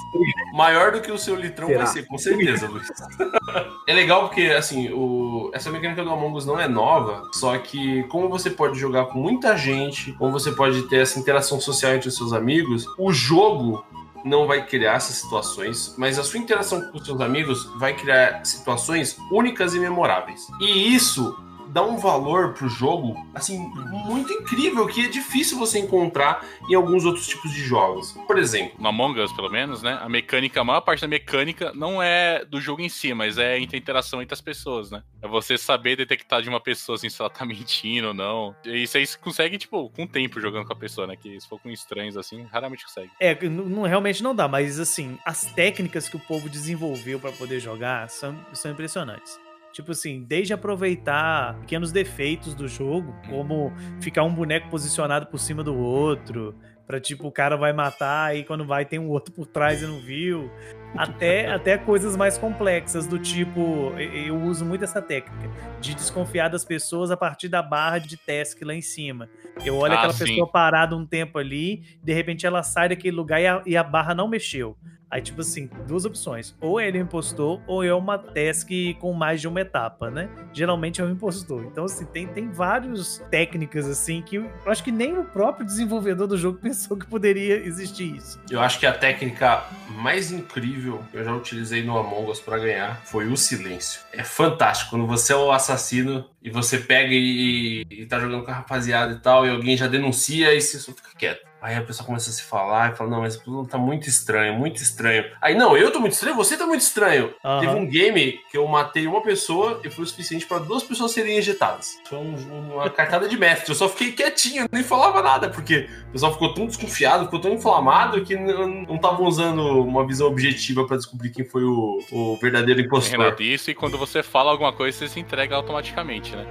[0.55, 1.85] Maior do que o seu litrão Será?
[1.85, 2.89] vai ser, com certeza, Luiz.
[3.87, 5.51] é legal porque, assim, o...
[5.53, 9.19] essa mecânica do Among Us não é nova, só que como você pode jogar com
[9.19, 13.85] muita gente, como você pode ter essa interação social entre os seus amigos, o jogo
[14.25, 18.45] não vai criar essas situações, mas a sua interação com os seus amigos vai criar
[18.45, 20.47] situações únicas e memoráveis.
[20.61, 21.37] E isso
[21.73, 27.05] dá um valor pro jogo, assim, muito incrível, que é difícil você encontrar em alguns
[27.05, 28.13] outros tipos de jogos.
[28.27, 29.99] Por exemplo, No Among Us, pelo menos, né?
[30.01, 33.59] A mecânica, a maior parte da mecânica não é do jogo em si, mas é
[33.59, 35.03] entre a interação entre as pessoas, né?
[35.23, 38.55] É você saber detectar de uma pessoa assim, se ela tá mentindo ou não.
[38.65, 41.17] E isso aí você consegue, tipo, com o tempo jogando com a pessoa, né?
[41.17, 43.11] Que se for com estranhos assim, raramente consegue.
[43.19, 47.61] É, não, realmente não dá, mas assim, as técnicas que o povo desenvolveu pra poder
[47.61, 49.39] jogar são, são impressionantes.
[49.73, 55.65] Tipo assim, desde aproveitar pequenos defeitos do jogo, como ficar um boneco posicionado por cima
[55.65, 56.55] do outro,
[56.87, 59.87] pra tipo, o cara vai matar e quando vai tem um outro por trás e
[59.87, 60.51] não viu.
[60.95, 65.49] Até, até coisas mais complexas, do tipo, eu uso muito essa técnica,
[65.81, 69.29] de desconfiar das pessoas a partir da barra de task lá em cima.
[69.65, 70.27] Eu olho Ah, aquela sim.
[70.27, 73.83] pessoa parada um tempo ali, de repente ela sai daquele lugar e a, e a
[73.83, 74.77] barra não mexeu.
[75.13, 76.55] Aí, tipo assim, duas opções.
[76.59, 80.31] Ou ele é impostor, ou é uma task com mais de uma etapa, né?
[80.55, 81.65] Geralmente é um impostor.
[81.65, 86.27] Então, assim, tem, tem várias técnicas, assim, que eu acho que nem o próprio desenvolvedor
[86.27, 88.41] do jogo pensou que poderia existir isso.
[88.51, 92.59] Eu acho que a técnica mais incrível que eu já utilizei no Among Us pra
[92.59, 94.01] ganhar foi o silêncio.
[94.15, 98.51] É fantástico quando você é o assassino e você pega e, e tá jogando com
[98.51, 101.52] a rapaziada e tal, e alguém já denuncia e você só fica quieto.
[101.63, 104.55] Aí a pessoa começa a se falar e fala: Não, mas tudo tá muito estranho,
[104.55, 105.25] muito estranho.
[105.41, 107.33] Aí, não, eu tô muito estranho, você tá muito estranho.
[107.45, 107.61] Aham.
[107.61, 111.13] Teve um game que eu matei uma pessoa e foi o suficiente pra duas pessoas
[111.13, 111.97] serem ejetadas.
[112.09, 113.71] Foi um- uma cartada de mestre.
[113.71, 117.53] Eu só fiquei quietinho, nem falava nada, porque o pessoal ficou tão desconfiado, ficou tão
[117.53, 122.37] inflamado que não não estavam usando uma visão objetiva pra descobrir quem foi o, o
[122.43, 123.21] verdadeiro impostor.
[123.21, 126.45] Renato, isso e quando você fala alguma coisa, você se entrega automaticamente, né?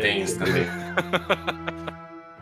[0.00, 0.66] Tem isso também.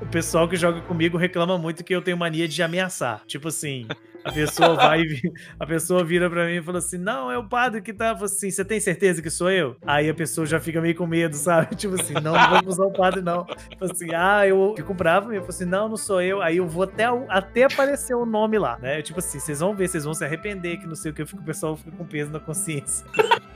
[0.01, 3.23] O pessoal que joga comigo reclama muito que eu tenho mania de ameaçar.
[3.27, 3.87] Tipo assim,
[4.27, 7.49] a pessoa vai e a pessoa vira pra mim e fala assim: "Não, é o
[7.49, 10.59] padre que tá, Fala assim, você tem certeza que sou eu?" Aí a pessoa já
[10.61, 11.75] fica meio com medo, sabe?
[11.77, 15.33] Tipo assim: "Não, não vamos usar o padre não." Tipo assim: "Ah, eu fico bravo",
[15.33, 16.43] e eu falo assim: "Não, não sou eu".
[16.43, 19.01] Aí eu vou até até aparecer o nome lá, né?
[19.03, 21.27] Tipo assim, vocês vão ver, vocês vão se arrepender que não sei o que, eu
[21.27, 23.07] fico- o pessoal fica com peso na consciência.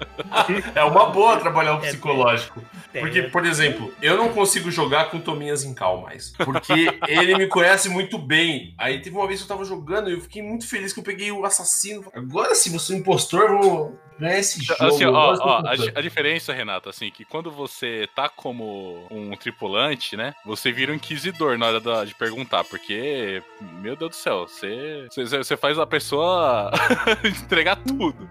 [0.74, 2.62] É uma boa trabalhar o É, psicológico.
[2.92, 6.32] É, Porque, por exemplo, eu não consigo jogar com Tominhas em cal mais.
[6.44, 6.72] Porque
[7.08, 8.74] ele me conhece muito bem.
[8.76, 11.04] Aí teve uma vez que eu tava jogando e eu fiquei muito feliz que eu
[11.04, 12.10] peguei o assassino.
[12.14, 14.84] Agora sim, você é um impostor, eu vou ganhar esse jogo.
[14.84, 20.16] Assim, ó, ó, a, a diferença, Renato, assim, que quando você tá como um tripulante,
[20.16, 20.34] né?
[20.44, 23.42] Você vira um inquisidor na hora da- de perguntar, porque,
[23.80, 26.70] meu Deus do céu, você, você, você faz a pessoa
[27.24, 28.28] entregar tudo.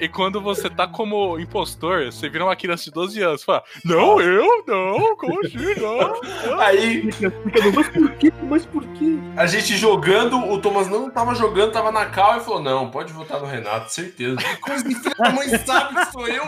[0.00, 3.42] E, e quando você tá como impostor, você vira uma criança de 12 anos.
[3.44, 4.64] Fala, não, eu?
[4.66, 5.56] Não, como assim?
[5.80, 5.98] Não.
[6.50, 7.08] não." Aí,
[7.74, 8.32] mas por quê?
[8.42, 9.18] Mas por quê?
[9.36, 13.12] a gente jogando, o Thomas não tava jogando, tava na cal e falou: Não, pode
[13.12, 14.38] votar no Renato, certeza.
[14.40, 16.44] Filha da mãe sabe que sou eu?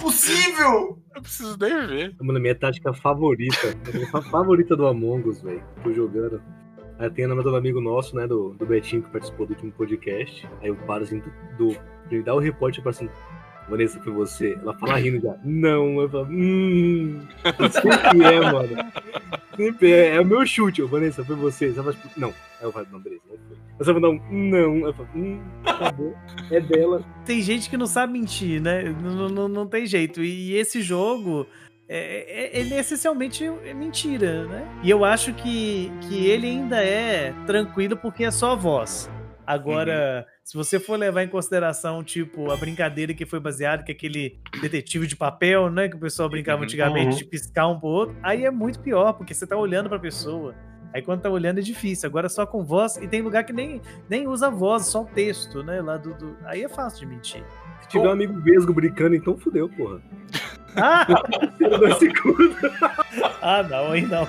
[0.00, 0.98] Possível!
[1.14, 2.16] Eu preciso nem ver.
[2.20, 5.62] Mano, a minha tática favorita, a minha fa- favorita do Among Us, velho.
[5.82, 6.42] Tô jogando.
[6.98, 9.72] Aí tem a nome do amigo nosso, né, do, do Betinho, que participou do último
[9.72, 10.48] podcast.
[10.60, 11.20] Aí eu paro assim,
[11.58, 11.76] do, do,
[12.10, 13.08] ele dá o reporte para assim,
[13.68, 14.58] Vanessa, foi você.
[14.60, 17.20] Ela fala rindo já, não, eu falo, hum.
[17.70, 18.92] Sempre é, mano.
[19.56, 21.68] Sempre é, é o meu chute, ô, Vanessa, foi você.
[21.70, 22.28] Você fala, tipo, não.
[22.28, 23.94] Aí eu falo, não, beleza, não foi.
[23.94, 24.74] Um não.
[24.74, 26.14] Aí eu falo, hum, acabou.
[26.50, 27.04] É dela.
[27.24, 28.94] tem gente que não sabe mentir, né?
[29.02, 30.22] Não, não, não tem jeito.
[30.22, 31.46] E esse jogo,
[31.96, 34.66] é, é- ele é essencialmente é mentira, né?
[34.82, 39.10] E eu acho que, que ele ainda é tranquilo porque é só voz.
[39.46, 43.94] Agora, se você for levar em consideração, tipo, a brincadeira que foi baseada, que é
[43.94, 45.86] aquele detetive de papel, né?
[45.88, 46.64] Que o pessoal brincava Uhum.
[46.64, 47.16] antigamente Uhum.
[47.18, 50.54] de piscar um pro outro, aí é muito pior, porque você tá olhando pra pessoa.
[50.94, 52.08] Aí quando tá olhando é difícil.
[52.08, 55.62] Agora só com voz, e tem lugar que nem, nem usa voz, só o texto,
[55.62, 55.80] né?
[55.82, 57.44] Lá do, do- Aí é fácil de mentir.
[57.82, 60.00] Se tiver um amigo vesgo brincando, então fudeu, porra.
[60.76, 61.06] Ah!
[61.78, 62.56] dois segundos.
[63.42, 64.24] ah, não, aí não.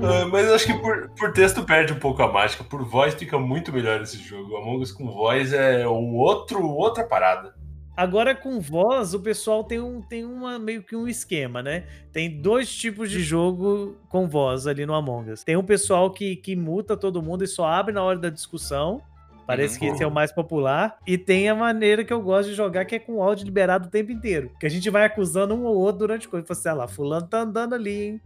[0.00, 2.64] Uh, mas eu acho que por, por texto perde um pouco a mágica.
[2.64, 4.56] Por voz fica muito melhor esse jogo.
[4.56, 7.59] Among Us com voz é um outro, outra parada.
[8.00, 11.84] Agora com voz, o pessoal tem, um, tem uma, meio que um esquema, né?
[12.10, 15.44] Tem dois tipos de jogo com voz ali no Among Us.
[15.44, 19.02] Tem um pessoal que, que muta todo mundo e só abre na hora da discussão.
[19.46, 19.80] Parece uhum.
[19.80, 20.96] que esse é o mais popular.
[21.06, 23.88] E tem a maneira que eu gosto de jogar, que é com o áudio liberado
[23.88, 24.50] o tempo inteiro.
[24.58, 26.46] Que a gente vai acusando um ou outro durante a coisa.
[26.46, 28.20] Você, assim, ah lá, fulano tá andando ali, hein?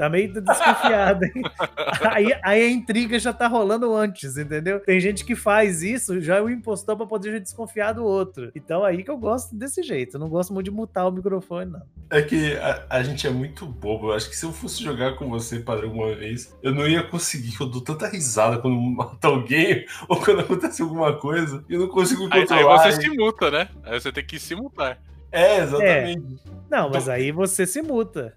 [0.00, 1.42] Tá meio desconfiado, hein?
[2.10, 4.80] aí, aí, a intriga já tá rolando antes, entendeu?
[4.80, 8.50] Tem gente que faz isso, já é o impostor pra poder desconfiar do outro.
[8.54, 10.16] Então aí que eu gosto desse jeito.
[10.16, 11.82] Eu não gosto muito de mutar o microfone, não.
[12.08, 14.08] É que a, a gente é muito bobo.
[14.08, 17.02] Eu acho que se eu fosse jogar com você, padre, alguma vez, eu não ia
[17.02, 17.56] conseguir.
[17.60, 21.88] Eu dou tanta risada quando mata alguém ou quando acontece alguma coisa e eu não
[21.88, 22.56] consigo controlar.
[22.56, 23.68] Aí, aí você se muta, né?
[23.84, 24.98] Aí você tem que se mutar.
[25.30, 26.40] É, exatamente.
[26.46, 26.50] É.
[26.70, 27.14] Não, mas então...
[27.14, 28.34] aí você se muta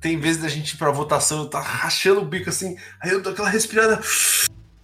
[0.00, 3.32] tem vezes da gente ir pra votação, tá rachando o bico assim, aí eu dou
[3.32, 4.00] aquela respirada.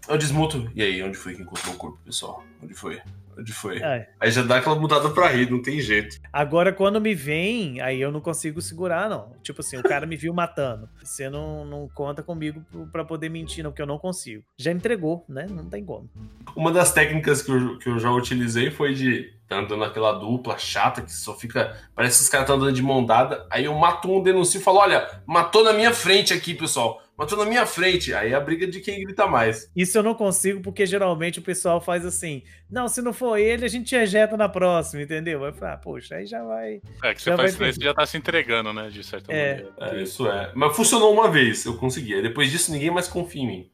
[0.09, 0.71] Eu desmuto.
[0.75, 2.45] E aí, onde foi que encontrou o corpo, pessoal?
[2.63, 3.01] Onde foi?
[3.37, 3.83] Onde foi?
[3.83, 4.09] É.
[4.21, 6.17] Aí já dá aquela mudada pra rir, não tem jeito.
[6.33, 9.33] Agora, quando me vem, aí eu não consigo segurar, não.
[9.43, 10.89] Tipo assim, o cara me viu matando.
[11.03, 14.43] Você não, não conta comigo pra poder mentir, não, porque eu não consigo.
[14.59, 15.47] Já entregou, né?
[15.51, 16.09] Não tem como.
[16.55, 20.59] Uma das técnicas que eu, que eu já utilizei foi de tá andando aquela dupla
[20.59, 21.77] chata que só fica.
[21.95, 23.47] Parece que os caras estão andando de mão dada.
[23.51, 27.03] Aí eu mato um, denuncio e falo: olha, matou na minha frente aqui, pessoal.
[27.17, 28.13] Matou na minha frente.
[28.13, 29.71] Aí é a briga de quem grita mais.
[29.75, 33.65] Isso eu não consigo, porque geralmente o pessoal faz assim: não, se não for ele,
[33.65, 35.41] a gente ejeta na próxima, entendeu?
[35.41, 36.81] Vai falar, ah, poxa, aí já vai.
[37.05, 38.89] É que você já faz silêncio já tá se entregando, né?
[38.91, 39.63] De certa é.
[39.63, 39.73] maneira.
[39.81, 40.51] É, isso é.
[40.55, 42.21] Mas funcionou uma vez, eu consegui.
[42.21, 43.71] Depois disso, ninguém mais confia em mim.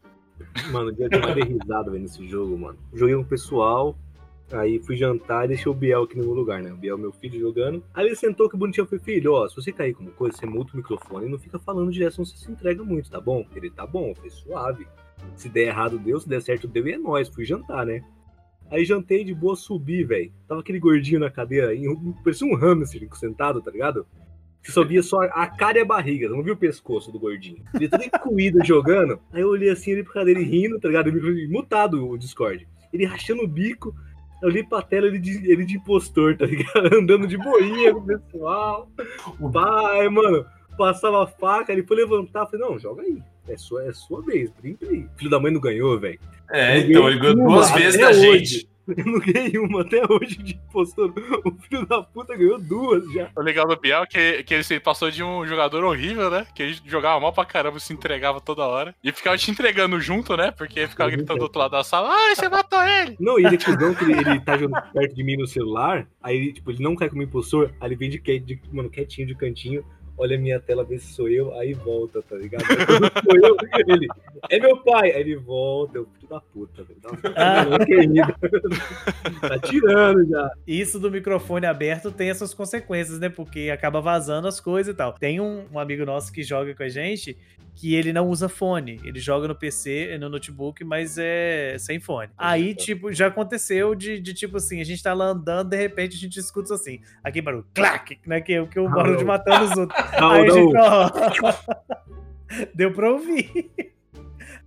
[0.70, 2.78] Mano, eu mais risada vendo esse jogo, mano.
[2.92, 3.96] Joguei com o pessoal,
[4.52, 6.72] Aí fui jantar e deixei o Biel aqui no meu lugar, né?
[6.72, 7.82] O Biel, meu filho, jogando.
[7.94, 8.84] Aí ele sentou que bonitinho.
[8.84, 11.38] Eu falei, filho, ó, se você cair como coisa, você muta o microfone e não
[11.38, 13.46] fica falando direto, senão você se entrega muito, tá bom?
[13.54, 14.14] Ele, tá bom.
[14.14, 14.86] Falei, suave.
[15.36, 16.20] Se der errado, deu.
[16.20, 17.28] Se der certo, deu e é nóis.
[17.28, 18.04] Fui jantar, né?
[18.70, 20.32] Aí jantei de boa, subi, velho.
[20.48, 21.68] Tava aquele gordinho na cadeira,
[22.24, 24.06] parecia um hamster sentado, tá ligado?
[24.62, 27.64] Você só via só a cara e a barriga, não viu o pescoço do gordinho.
[27.74, 29.18] Ele todo encuído jogando.
[29.32, 31.12] Aí eu olhei assim, ele pro cadeira rindo, tá ligado?
[31.50, 32.66] Mutado o Discord.
[32.92, 33.94] Ele rachando o bico.
[34.42, 36.92] Eu li pra tela ele de, ele de impostor, tá ligado?
[36.98, 38.90] Andando de boinha com o pessoal.
[39.40, 40.44] O pai, mano,
[40.76, 43.18] passava a faca, ele foi levantar, falei, não, joga aí.
[43.48, 45.06] É sua, é sua vez, brinca aí.
[45.16, 46.18] Filho da mãe não ganhou, velho.
[46.50, 48.68] É, então, ele ganhou duas vezes da hoje.
[48.88, 51.12] Eu não ganhei uma até hoje de impostor.
[51.44, 53.30] O filho da puta ganhou duas já.
[53.36, 56.46] O legal do Biel é que, que ele passou de um jogador horrível, né?
[56.54, 58.94] Que ele jogava mal pra caramba, se entregava toda hora.
[59.02, 60.50] E ficava te entregando junto, né?
[60.50, 63.16] Porque ficava gritando do outro lado da sala: Ai, você matou ele!
[63.20, 66.06] Não, e ele é que ele, ele tá jogando perto de mim no celular.
[66.22, 67.72] Aí, tipo, ele não cai como impostor.
[67.80, 69.84] Aí ele vem de, de mano, quietinho de cantinho
[70.22, 72.64] olha a minha tela, vê se sou eu, aí volta, tá ligado?
[72.64, 73.56] sou eu,
[73.88, 74.06] ele,
[74.48, 77.00] é meu pai, aí ele volta, eu, filho da puta, velho.
[79.40, 80.52] tá tirando já.
[80.66, 83.28] Isso do microfone aberto tem essas consequências, né?
[83.28, 85.12] Porque acaba vazando as coisas e tal.
[85.12, 87.36] Tem um, um amigo nosso que joga com a gente
[87.74, 89.00] que ele não usa fone.
[89.04, 92.30] Ele joga no PC, no notebook, mas é sem fone.
[92.36, 96.16] Aí, tipo, já aconteceu de, de tipo assim, a gente tá lá andando, de repente
[96.16, 98.40] a gente escuta assim, aqui barulho, clac, né?
[98.40, 100.02] Que, é que o barulho de matando os outros.
[100.12, 101.10] Aí a gente, ó,
[102.74, 103.91] deu pra ouvir.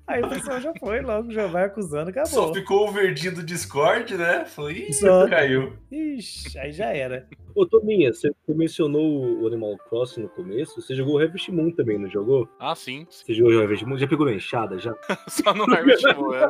[0.08, 2.30] Aí o pessoal já foi logo, já vai acusando, acabou.
[2.30, 4.46] Só ficou o verdinho do Discord, né?
[4.46, 5.28] Falei, Só...
[5.28, 5.74] caiu.
[5.92, 7.28] Ixi, aí já era.
[7.56, 10.82] Ô, Tominha, você mencionou o Animal Crossing no começo.
[10.82, 12.50] Você jogou o Harvest Moon também, não jogou?
[12.60, 13.08] Ah, sim.
[13.10, 13.98] Você jogou o Harvest Moon?
[13.98, 14.94] Já pegou na enxada, já?
[15.28, 16.50] Só no Harvest Moon, é.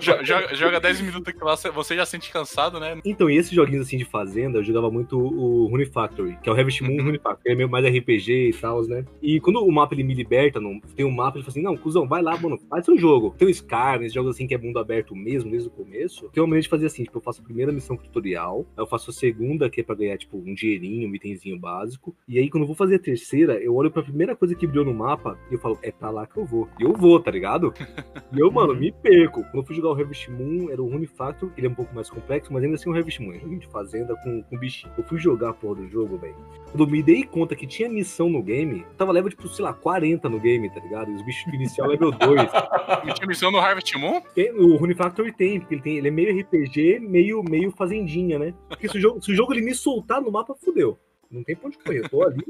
[0.00, 2.98] joga, joga 10 minutos que lá, você já sente cansado, né?
[3.04, 6.52] Então, e esses joguinhos assim de fazenda, eu jogava muito o Rune Factory, que é
[6.52, 6.96] o Harvest Moon.
[6.96, 9.04] Rune Factory, que é meio mais RPG e tal, né?
[9.20, 11.76] E quando o mapa ele me liberta, não, tem um mapa, ele fala assim, não,
[11.76, 13.34] cuzão, vai lá, mano, faz seu jogo.
[13.36, 16.28] Tem o Scar, esses jogos assim que é mundo aberto mesmo, desde o começo.
[16.30, 18.86] Tem uma maneira de fazer assim, tipo, eu faço a primeira missão tutorial, aí eu
[18.86, 22.16] faço a segunda, que é pra ganhar, tipo, um dinheirinho, itemzinho básico.
[22.26, 24.86] E aí, quando eu vou fazer a terceira, eu olho pra primeira coisa que brilhou
[24.86, 26.68] no mapa e eu falo, é pra lá que eu vou.
[26.80, 27.74] E eu vou, tá ligado?
[28.32, 29.42] e eu, mano, me perco.
[29.44, 31.94] Quando eu fui jogar o Harvest Moon, era o Rune Factor, ele é um pouco
[31.94, 33.32] mais complexo, mas ainda assim o Harvest Moon.
[33.32, 34.92] É um de fazenda com, com bichinho.
[34.96, 36.36] Eu fui jogar a porra do jogo, velho.
[36.70, 39.72] Quando eu me dei conta que tinha missão no game, tava level, tipo, sei lá,
[39.72, 41.10] 40 no game, tá ligado?
[41.10, 42.48] E os bichos inicial level 2.
[43.04, 44.20] E tinha missão no Harvest Moon?
[44.34, 48.38] Tem, o Rune Factor tem, porque ele, tem, ele é meio RPG, meio, meio fazendinha,
[48.38, 48.54] né?
[48.68, 50.98] Porque se o jogo, se o jogo ele me soltar no mapa, fudeu.
[51.30, 51.98] Não tem ponto de correr.
[51.98, 52.44] Eu tô ali,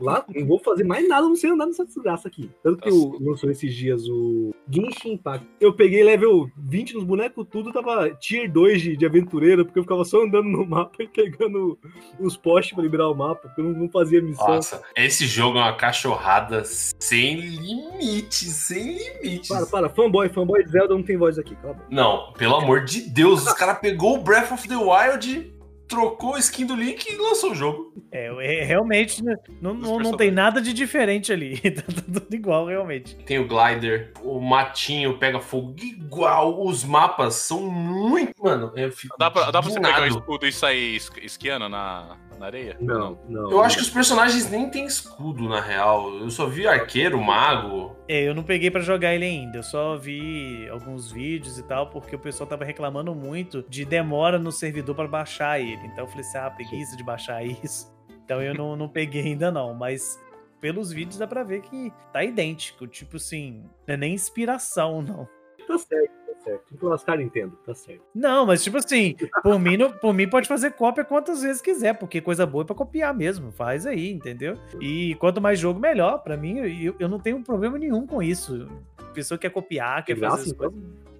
[0.00, 2.50] lá, não vou fazer mais nada, não sei andar nessa desgraça aqui.
[2.62, 5.46] Tanto que eu lançou esses dias o Genshin Impact.
[5.60, 9.82] Eu peguei level 20 nos bonecos, tudo tava tier 2 de, de aventureira, porque eu
[9.82, 11.78] ficava só andando no mapa e pegando
[12.18, 14.46] os postes pra liberar o mapa, porque eu não, não fazia missão.
[14.46, 19.48] Nossa, esse jogo é uma cachorrada sem limites, sem limites.
[19.48, 21.76] Para, para, fanboy, fanboy Zelda não tem voz aqui, cala.
[21.90, 25.53] Não, pelo amor de Deus, os caras pegou o Breath of the Wild,
[25.94, 27.92] trocou a skin do Link e lançou o jogo.
[28.10, 31.58] É, é, realmente né, não, não, não tem nada de diferente ali.
[31.70, 33.16] tá tudo igual, realmente.
[33.24, 36.64] Tem o glider, o matinho pega fogo igual.
[36.64, 38.32] Os mapas são muito.
[38.42, 39.16] Mano, eu fico.
[39.18, 42.76] Dá pra, dá pra você pegar o escudo e sair es- esquiando na, na areia?
[42.80, 43.50] Não, não.
[43.50, 46.14] Eu acho que os personagens nem têm escudo, na real.
[46.14, 47.96] Eu só vi arqueiro, mago.
[48.08, 49.58] É, eu não peguei pra jogar ele ainda.
[49.58, 54.38] Eu só vi alguns vídeos e tal, porque o pessoal tava reclamando muito de demora
[54.38, 55.84] no servidor pra baixar ele.
[55.86, 57.92] Então eu falei assim: ah, preguiça de baixar isso.
[58.24, 59.74] Então eu não, não peguei ainda não.
[59.74, 60.18] Mas
[60.60, 62.86] pelos vídeos dá pra ver que tá idêntico.
[62.86, 65.28] Tipo assim, não é nem inspiração, não.
[65.66, 66.12] Tá certo,
[66.44, 66.62] certo.
[66.68, 68.02] Tem que lascar Nintendo, tá certo.
[68.14, 71.94] Não, mas tipo assim, por mim, não- por mim pode fazer cópia quantas vezes quiser,
[71.98, 73.50] porque coisa boa é pra copiar mesmo.
[73.52, 74.56] Faz aí, entendeu?
[74.80, 76.18] E quanto mais jogo, melhor.
[76.22, 78.68] Pra mim, eu, eu não tenho problema nenhum com isso.
[79.12, 80.72] Pessoa quer copiar, quer De fazer graça, as então?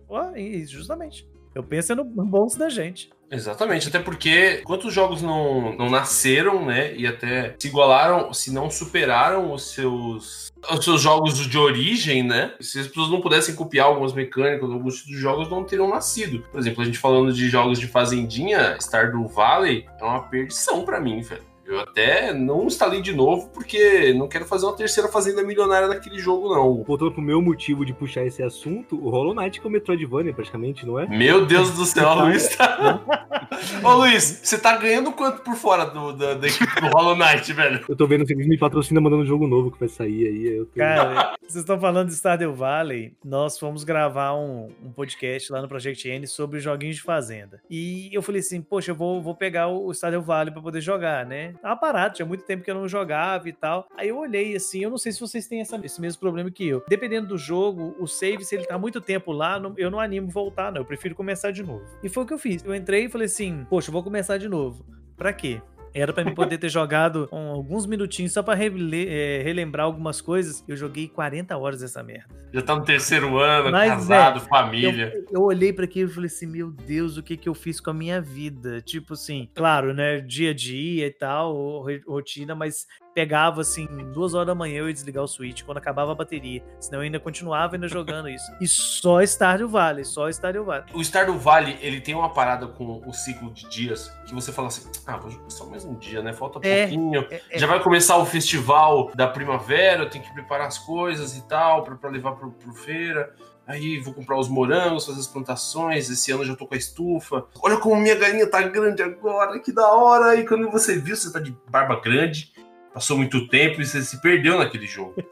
[0.08, 0.36] coisas.
[0.36, 1.28] E justamente.
[1.54, 3.10] Eu penso no no bolso da gente.
[3.30, 6.94] Exatamente, até porque quantos jogos não, não nasceram, né?
[6.94, 12.54] E até se igualaram, se não superaram os seus, os seus jogos de origem, né?
[12.60, 16.40] Se as pessoas não pudessem copiar algumas mecânicas, alguns de jogos não teriam nascido.
[16.50, 21.00] Por exemplo, a gente falando de jogos de fazendinha, Stardew Valley é uma perdição pra
[21.00, 21.53] mim, velho.
[21.66, 26.18] Eu até não instalei de novo porque não quero fazer uma terceira fazenda milionária naquele
[26.18, 26.82] jogo, não.
[26.84, 30.34] Voltando pro meu motivo de puxar esse assunto, o Hollow Knight que é o Metroidvania,
[30.34, 31.06] praticamente, não é?
[31.06, 33.00] Meu Deus do céu, o Luiz tá.
[33.82, 37.52] Ô Luiz, você tá ganhando quanto por fora do, da, da equipe do Hollow Knight,
[37.52, 37.84] velho?
[37.88, 40.56] Eu tô vendo se eles me patrocinam mandando um jogo novo que vai sair aí.
[40.56, 40.76] Eu tô...
[40.76, 43.14] Cara, vocês estão falando de Stardew Valley.
[43.24, 47.60] Nós fomos gravar um, um podcast lá no Project N sobre joguinhos de fazenda.
[47.70, 51.24] E eu falei assim, poxa, eu vou, vou pegar o Stardew Valley pra poder jogar,
[51.24, 51.53] né?
[51.60, 53.86] Tava parado, tinha muito tempo que eu não jogava e tal.
[53.96, 56.66] Aí eu olhei assim, eu não sei se vocês têm essa- esse mesmo problema que
[56.66, 56.82] eu.
[56.88, 60.28] Dependendo do jogo, o save, se ele tá muito tempo lá, não- eu não animo
[60.28, 60.80] voltar, não.
[60.82, 61.84] Eu prefiro começar de novo.
[62.02, 62.64] E foi o que eu fiz.
[62.64, 64.84] Eu entrei e falei assim, poxa, vou começar de novo.
[65.16, 65.60] Pra quê?
[65.94, 70.20] Era pra mim poder ter jogado um- alguns minutinhos só pra rele- é, relembrar algumas
[70.20, 70.64] coisas.
[70.66, 72.34] Eu joguei 40 horas dessa merda.
[72.52, 75.12] Já tá no terceiro ano, Mas, casado, família.
[75.14, 77.80] Eu, eu olhei pra aquilo e falei assim: Meu Deus, o que que eu fiz
[77.80, 78.80] com a minha vida?
[78.80, 80.20] Tipo assim, claro, né?
[80.20, 84.88] Dia a dia e tal, ro- rotina, mas pegava assim, duas horas da manhã eu
[84.88, 86.62] ia desligar o Switch quando acabava a bateria.
[86.80, 88.44] Senão eu ainda continuava ainda jogando isso.
[88.60, 90.84] E só Stardew Valley, só Stardew Valley.
[90.92, 94.68] O Stardew Valley, ele tem uma parada com o ciclo de dias que você fala
[94.68, 96.32] assim: ah, vou jogar só mais um dia, né?
[96.32, 97.26] Falta É, pouquinho.
[97.30, 101.36] É- é- Já vai começar o festival da primavera, eu tenho que preparar as coisas
[101.36, 103.32] e tal, pra, pra levar pro, pro feira.
[103.66, 106.10] Aí vou comprar os morangos, fazer as plantações.
[106.10, 107.46] Esse ano já tô com a estufa.
[107.62, 110.32] Olha como minha galinha tá grande agora, que da hora.
[110.32, 112.52] Aí quando você viu, você tá de barba grande.
[112.94, 115.16] Passou muito tempo e você se perdeu naquele jogo.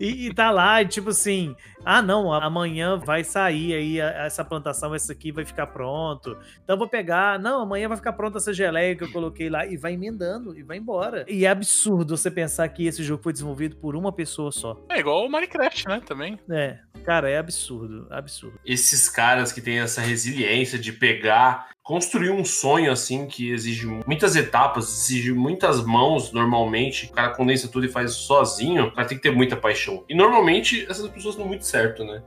[0.00, 1.54] E, e tá lá, e tipo assim,
[1.84, 6.36] ah não, amanhã vai sair aí essa plantação, essa aqui vai ficar pronto.
[6.62, 9.66] Então eu vou pegar, não, amanhã vai ficar pronta essa geleia que eu coloquei lá
[9.66, 11.24] e vai emendando e vai embora.
[11.28, 14.80] E é absurdo você pensar que esse jogo foi desenvolvido por uma pessoa só.
[14.88, 16.02] É igual o Minecraft, né?
[16.06, 16.38] Também.
[16.50, 18.58] É, cara, é absurdo, absurdo.
[18.64, 24.36] esses caras que têm essa resiliência de pegar, construir um sonho assim que exige muitas
[24.36, 27.06] etapas, exige muitas mãos normalmente.
[27.06, 28.86] O cara condensa tudo e faz sozinho.
[28.86, 30.04] O cara tem que ter muita paixão.
[30.08, 32.22] E normalmente essas pessoas dão muito certo, né?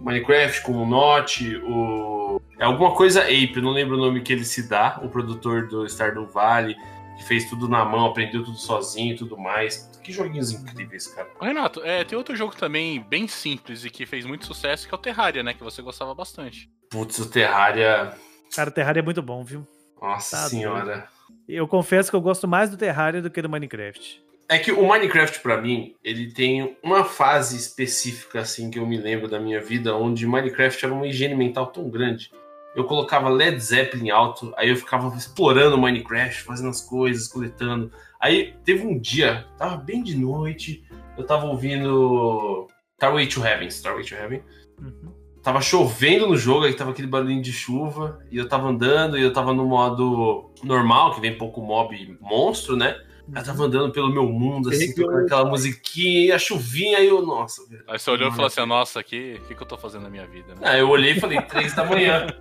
[0.00, 2.40] Minecraft com o Notch, o.
[2.58, 5.68] É alguma coisa Ape, eu não lembro o nome que ele se dá, o produtor
[5.68, 6.76] do Stardew Valley,
[7.16, 9.88] que fez tudo na mão, aprendeu tudo sozinho e tudo mais.
[10.02, 11.28] Que joguinhos incríveis, cara.
[11.40, 14.96] Renato, é, tem outro jogo também bem simples e que fez muito sucesso, que é
[14.96, 15.54] o Terraria, né?
[15.54, 16.68] Que você gostava bastante.
[16.90, 18.12] Putz, o Terraria.
[18.54, 19.66] Cara, o Terraria é muito bom, viu?
[20.00, 21.08] Nossa Tá senhora.
[21.48, 24.22] Eu confesso que eu gosto mais do Terraria do que do Minecraft.
[24.50, 28.96] É que o Minecraft, pra mim, ele tem uma fase específica, assim, que eu me
[28.96, 32.30] lembro da minha vida, onde Minecraft era uma higiene mental tão grande.
[32.74, 37.92] Eu colocava Led Zeppelin alto, aí eu ficava explorando o Minecraft, fazendo as coisas, coletando.
[38.18, 40.82] Aí teve um dia, tava bem de noite,
[41.18, 44.42] eu tava ouvindo Starway to Heaven, Starway to Heaven.
[44.80, 45.12] Uhum.
[45.42, 49.22] Tava chovendo no jogo, aí tava aquele barulhinho de chuva, e eu tava andando, e
[49.22, 52.96] eu tava no modo normal, que vem pouco mob monstro, né?
[53.34, 57.24] Eu tava andando pelo meu mundo, assim, tocando aquela musiquinha e a chuvinha, aí eu,
[57.24, 57.84] nossa, velho.
[57.86, 60.10] Aí você olhou e falou assim: Nossa, que- o que, que eu tô fazendo na
[60.10, 60.54] minha vida?
[60.54, 60.60] Né?
[60.62, 62.26] Ah, eu olhei e falei, três da manhã.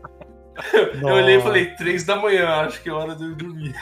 [0.74, 3.76] Eu olhei e falei, três da manhã, acho que é hora de eu dormir.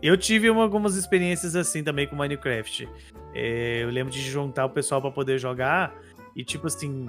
[0.00, 2.88] Eu tive uma, algumas experiências assim também com Minecraft.
[3.34, 5.92] É, eu lembro de juntar o pessoal para poder jogar
[6.36, 7.08] e, tipo assim,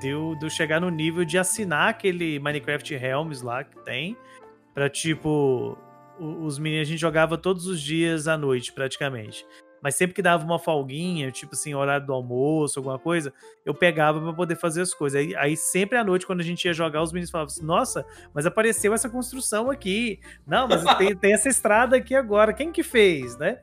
[0.00, 4.16] deu, deu chegar no nível de assinar aquele Minecraft Realms lá que tem,
[4.74, 5.78] pra, tipo,
[6.22, 9.44] os meninos, a gente jogava todos os dias à noite, praticamente.
[9.82, 13.32] Mas sempre que dava uma folguinha, tipo assim, horário do almoço, alguma coisa,
[13.66, 15.20] eu pegava para poder fazer as coisas.
[15.20, 18.06] Aí, aí, sempre à noite, quando a gente ia jogar, os meninos falavam assim: Nossa,
[18.32, 20.20] mas apareceu essa construção aqui.
[20.46, 22.52] Não, mas tem, tem essa estrada aqui agora.
[22.52, 23.58] Quem que fez, né?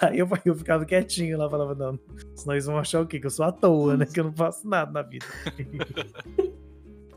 [0.00, 1.98] Aí eu, eu ficava quietinho lá, falava, não,
[2.34, 3.18] senão eles vão achar o quê?
[3.18, 4.06] Que eu sou à toa, né?
[4.06, 5.26] Que eu não faço nada na vida.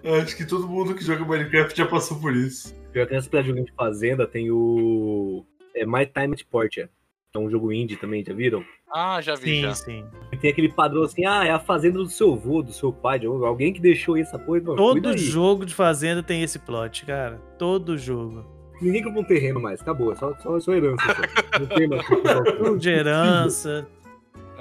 [0.05, 2.75] Acho que todo mundo que joga Minecraft já passou por isso.
[2.93, 5.43] Pior que nessa joguinho de fazenda tem o.
[5.73, 6.89] É My Time at Portia.
[7.33, 8.63] É um jogo indie também, já viram?
[8.93, 9.75] Ah, já vi, sim, já.
[9.75, 10.05] Sim.
[10.31, 13.19] E tem aquele padrão assim, ah, é a fazenda do seu avô, do seu pai,
[13.19, 14.73] de alguém que deixou essa coisa.
[14.73, 17.37] Todo jogo de fazenda tem esse plot, cara.
[17.57, 18.45] Todo jogo.
[18.81, 21.03] Ninguém compra um terreno mais, acabou, é só, só, só herança.
[21.03, 21.59] Só.
[21.59, 22.79] Não tem mais.
[22.79, 23.87] De herança.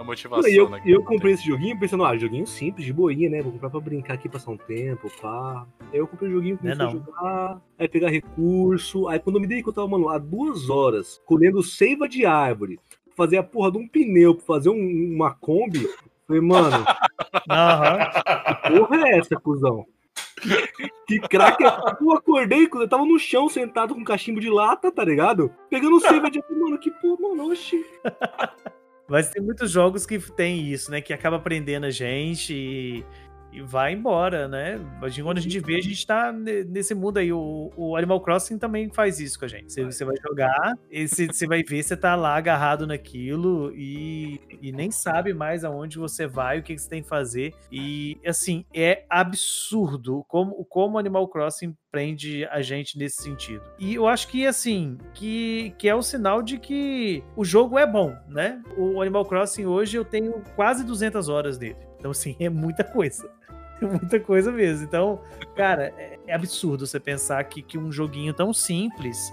[0.04, 0.82] A motivação, E eu, né?
[0.84, 3.40] eu comprei esse joguinho pensando, ah, joguinho simples, de boinha, né?
[3.40, 5.66] Vou comprar pra brincar aqui, passar um tempo, pá.
[5.90, 7.00] Aí eu comprei o joguinho, comecei Não é a não.
[7.00, 9.08] jogar, aí pegar recurso.
[9.08, 12.26] Aí quando eu me dei conta, eu tava, mano, há duas horas, colhendo seiva de
[12.26, 12.78] árvore,
[13.16, 15.88] fazer a porra de um pneu, pra fazer um- uma Kombi.
[16.26, 16.84] Falei, mano,
[17.44, 19.86] que porra é essa, cuzão?
[21.06, 21.68] Que craque é.
[22.00, 25.50] Eu acordei quando eu tava no chão, sentado com um cachimbo de lata, tá ligado?
[25.70, 27.82] Pegando seiva de árvore, mano, que porra, mano, oxi.
[29.08, 31.00] Mas tem muitos jogos que tem isso, né?
[31.00, 33.06] Que acaba prendendo a gente e,
[33.54, 34.80] e vai embora, né?
[35.22, 37.32] Quando a gente vê, a gente tá ne- nesse mundo aí.
[37.32, 39.72] O, o Animal Crossing também faz isso com a gente.
[39.72, 44.72] Você, você vai jogar, e você, vai ver, você tá lá agarrado naquilo e, e
[44.72, 47.54] nem sabe mais aonde você vai, o que, que você tem que fazer.
[47.70, 53.62] E, assim, é absurdo como, como o Animal Crossing prende a gente nesse sentido.
[53.78, 57.86] E eu acho que, assim, que, que é o sinal de que o jogo é
[57.86, 58.60] bom, né?
[58.76, 61.76] O Animal Crossing hoje eu tenho quase 200 horas dele.
[62.04, 63.30] Então, assim, é muita coisa.
[64.00, 64.84] Muita coisa mesmo.
[64.84, 65.20] Então,
[65.54, 69.32] cara, é, é absurdo você pensar que, que um joguinho tão simples,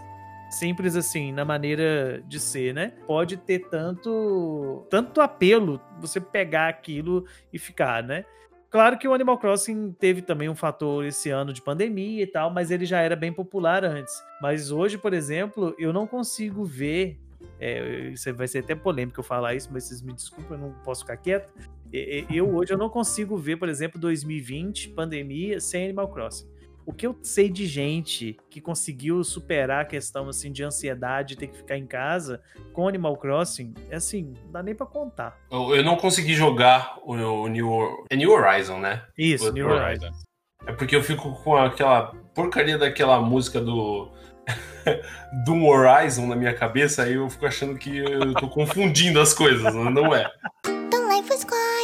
[0.50, 2.94] simples assim, na maneira de ser, né?
[3.08, 8.26] Pode ter tanto, tanto apelo você pegar aquilo e ficar, né?
[8.70, 12.50] Claro que o Animal Crossing teve também um fator esse ano de pandemia e tal,
[12.50, 14.14] mas ele já era bem popular antes.
[14.42, 17.20] Mas hoje, por exemplo, eu não consigo ver.
[17.60, 21.02] é, vai ser até polêmico eu falar isso, mas vocês me desculpem, eu não posso
[21.02, 21.52] ficar quieto.
[21.94, 26.50] Eu hoje eu não consigo ver, por exemplo, 2020, pandemia, sem Animal Crossing.
[26.86, 31.48] O que eu sei de gente que conseguiu superar a questão assim de ansiedade, ter
[31.48, 32.42] que ficar em casa
[32.74, 35.38] com Animal Crossing, é assim, não dá nem pra contar.
[35.52, 39.04] Eu, eu não consegui jogar o, o New, é New Horizon, né?
[39.18, 40.06] Isso, O New Horizon.
[40.08, 40.32] Horizon.
[40.66, 44.10] É porque eu fico com aquela porcaria daquela música do.
[45.46, 49.74] do Horizon na minha cabeça, aí eu fico achando que eu tô confundindo as coisas,
[49.74, 50.30] não é?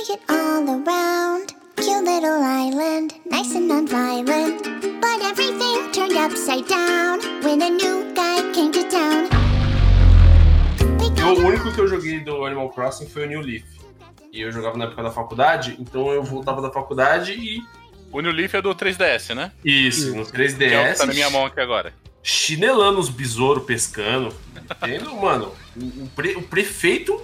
[0.08, 1.53] Was quiet all around.
[1.78, 4.64] Cute little island, nice and non-violent.
[5.01, 9.28] But everything turned upside down when a new guy came to town.
[11.36, 13.66] O único que eu joguei do Animal Crossing foi o New Leaf.
[14.32, 17.62] E eu jogava na época da faculdade, então eu voltava da faculdade e.
[18.12, 19.51] O New Leaf é do 3DS, né?
[19.66, 20.91] Isso, no Que é o 3DS.
[20.93, 21.93] que tá na minha mão aqui agora.
[22.24, 24.34] Chinelando os besouros pescando.
[25.22, 27.22] Mano, o pre- o prefeito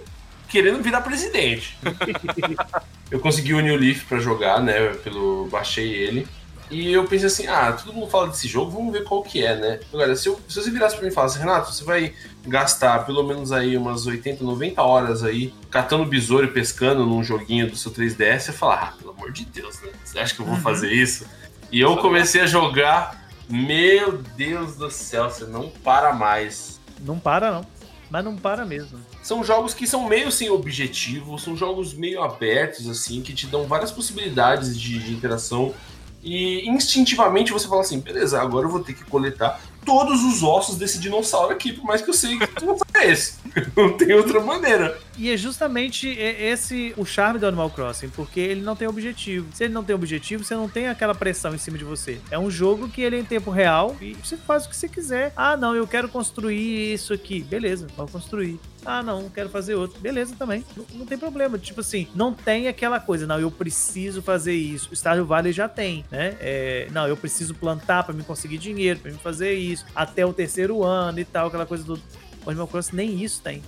[0.50, 1.78] querendo virar presidente.
[3.12, 4.90] eu consegui o New Leaf pra jogar, né?
[5.04, 6.28] Pelo, baixei ele.
[6.72, 9.56] E eu pensei assim, ah, todo mundo fala desse jogo, vamos ver qual que é,
[9.56, 9.80] né?
[9.94, 12.14] Agora, se, eu- se você virasse pra mim e falasse, Renato, você vai
[12.48, 17.70] gastar pelo menos aí umas 80, 90 horas aí catando besouro e pescando num joguinho
[17.70, 19.90] do seu 3DS, você fala, ah, pelo amor de Deus, né?
[20.04, 20.62] Você acha que eu vou Uhum.
[20.62, 21.28] fazer isso?
[21.72, 26.80] E eu comecei a jogar, meu Deus do céu, você não para mais.
[27.02, 27.66] Não para, não.
[28.10, 29.00] Mas não para mesmo.
[29.24, 33.66] São jogos que são meio sem objetivo, são jogos meio abertos, assim, que te dão
[33.66, 35.74] várias possibilidades de, de interação.
[36.22, 40.78] E instintivamente você fala assim, beleza, agora eu vou ter que coletar todos os ossos
[40.78, 43.36] desse dinossauro aqui, por mais que eu sei que o dinossauro é esse.
[43.76, 44.98] Não tem outra maneira.
[45.18, 49.48] E é justamente esse o charme do Animal Crossing, porque ele não tem objetivo.
[49.54, 52.20] Se ele não tem objetivo, você não tem aquela pressão em cima de você.
[52.32, 54.90] É um jogo que ele é em tempo real e você faz o que você
[54.90, 55.32] quiser.
[55.36, 57.42] Ah, não, eu quero construir isso aqui.
[57.44, 58.60] Beleza, vamos construir.
[58.86, 60.00] Ah, não, quero fazer outro.
[60.00, 60.64] Beleza também.
[60.76, 61.58] Não, não tem problema.
[61.58, 64.90] Tipo assim, não tem aquela coisa, não, eu preciso fazer isso.
[64.92, 66.38] O Stardew Valley já tem, né?
[66.40, 69.86] É, não, eu preciso plantar pra me conseguir dinheiro, pra me fazer isso.
[69.96, 72.02] Até o terceiro ano e tal, aquela coisa do.
[72.46, 73.64] O Animal Crossing nem isso tem.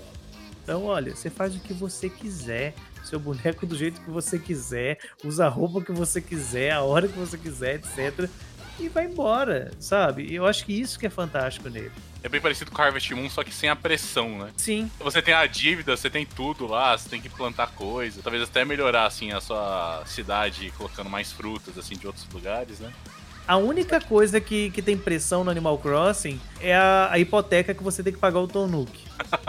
[0.64, 4.98] Então, olha, você faz o que você quiser, seu boneco do jeito que você quiser,
[5.24, 8.28] usa a roupa que você quiser, a hora que você quiser, etc.
[8.80, 10.34] e vai embora, sabe?
[10.34, 11.92] Eu acho que isso que é fantástico nele.
[12.24, 14.52] É bem parecido com Harvest Moon, só que sem a pressão, né?
[14.58, 14.90] Sim.
[15.00, 18.20] Você tem a dívida, você tem tudo lá, você tem que plantar coisa.
[18.24, 22.92] Talvez até melhorar, assim, a sua cidade colocando mais frutas, assim, de outros lugares, né?
[23.48, 27.84] A única coisa que, que tem pressão no Animal Crossing é a, a hipoteca que
[27.84, 29.04] você tem que pagar o Tonuki.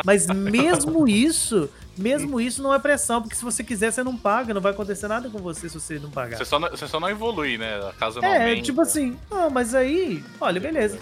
[0.04, 4.52] Mas mesmo isso, mesmo isso não é pressão, porque se você quiser, você não paga,
[4.52, 6.36] não vai acontecer nada com você se você não pagar.
[6.36, 7.80] Você só não, você só não evolui, né?
[7.88, 8.62] A casa não É, aumenta.
[8.62, 10.98] tipo assim, não, mas aí, olha, beleza.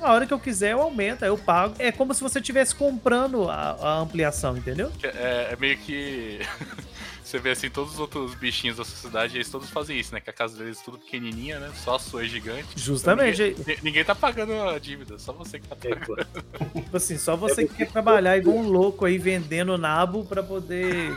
[0.00, 1.74] A hora que eu quiser, eu aumento, aí eu pago.
[1.78, 4.92] É como se você estivesse comprando a, a ampliação, entendeu?
[5.02, 6.38] É, é meio que.
[7.26, 10.20] Você vê assim, todos os outros bichinhos da sociedade, eles todos fazem isso, né?
[10.20, 11.72] Que a casa deles é tudo pequenininha, né?
[11.74, 12.68] Só a sua é gigante.
[12.76, 13.42] Justamente.
[13.42, 16.06] Então, ninguém, ninguém tá pagando a dívida, só você que tá É, pagando.
[16.06, 16.80] pô.
[16.80, 21.16] Tipo assim, só você que quer trabalhar igual um louco aí vendendo nabo pra poder.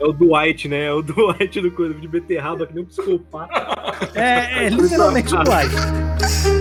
[0.00, 0.86] É o Dwight, né?
[0.86, 3.52] É o Dwight do coisa de beterraba, que nem um psicopata.
[4.12, 6.57] É, é literalmente o Dwight.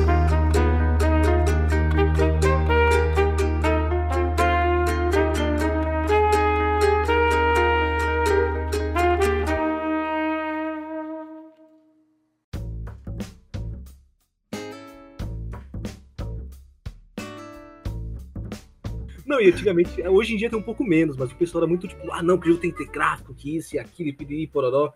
[19.37, 21.87] Não, e antigamente, hoje em dia tem um pouco menos, mas o pessoal era muito
[21.87, 24.13] tipo, ah não, que o jogo tem que ter gráfico, que isso e aquilo, e
[24.13, 24.91] piriri, pororó.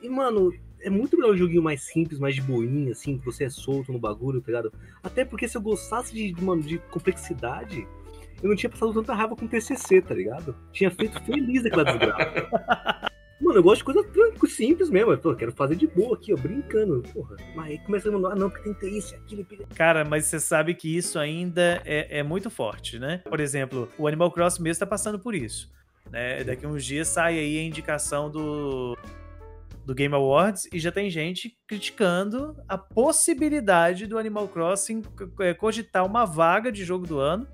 [0.00, 3.44] E, mano, é muito melhor um joguinho mais simples, mais de boinha, assim, que você
[3.44, 4.72] é solto no bagulho, tá ligado?
[5.02, 7.84] Até porque se eu gostasse de, de, de complexidade,
[8.40, 10.54] eu não tinha passado tanta raiva com TCC, tá ligado?
[10.70, 13.10] Tinha feito feliz aquela desgraça.
[13.40, 15.12] Mano, eu gosto de coisa tranquila, simples mesmo.
[15.12, 17.02] Eu quero fazer de boa aqui, ó, brincando.
[17.12, 19.46] Porra, mas aí começa a mandar, ah, não, porque tem que ter isso aquilo.
[19.74, 23.22] Cara, mas você sabe que isso ainda é, é muito forte, né?
[23.28, 25.70] Por exemplo, o Animal Crossing mesmo tá passando por isso.
[26.10, 26.44] Né?
[26.44, 28.96] Daqui uns dias sai aí a indicação do,
[29.86, 35.02] do Game Awards e já tem gente criticando a possibilidade do Animal Crossing
[35.40, 37.46] eh, cogitar uma vaga de jogo do ano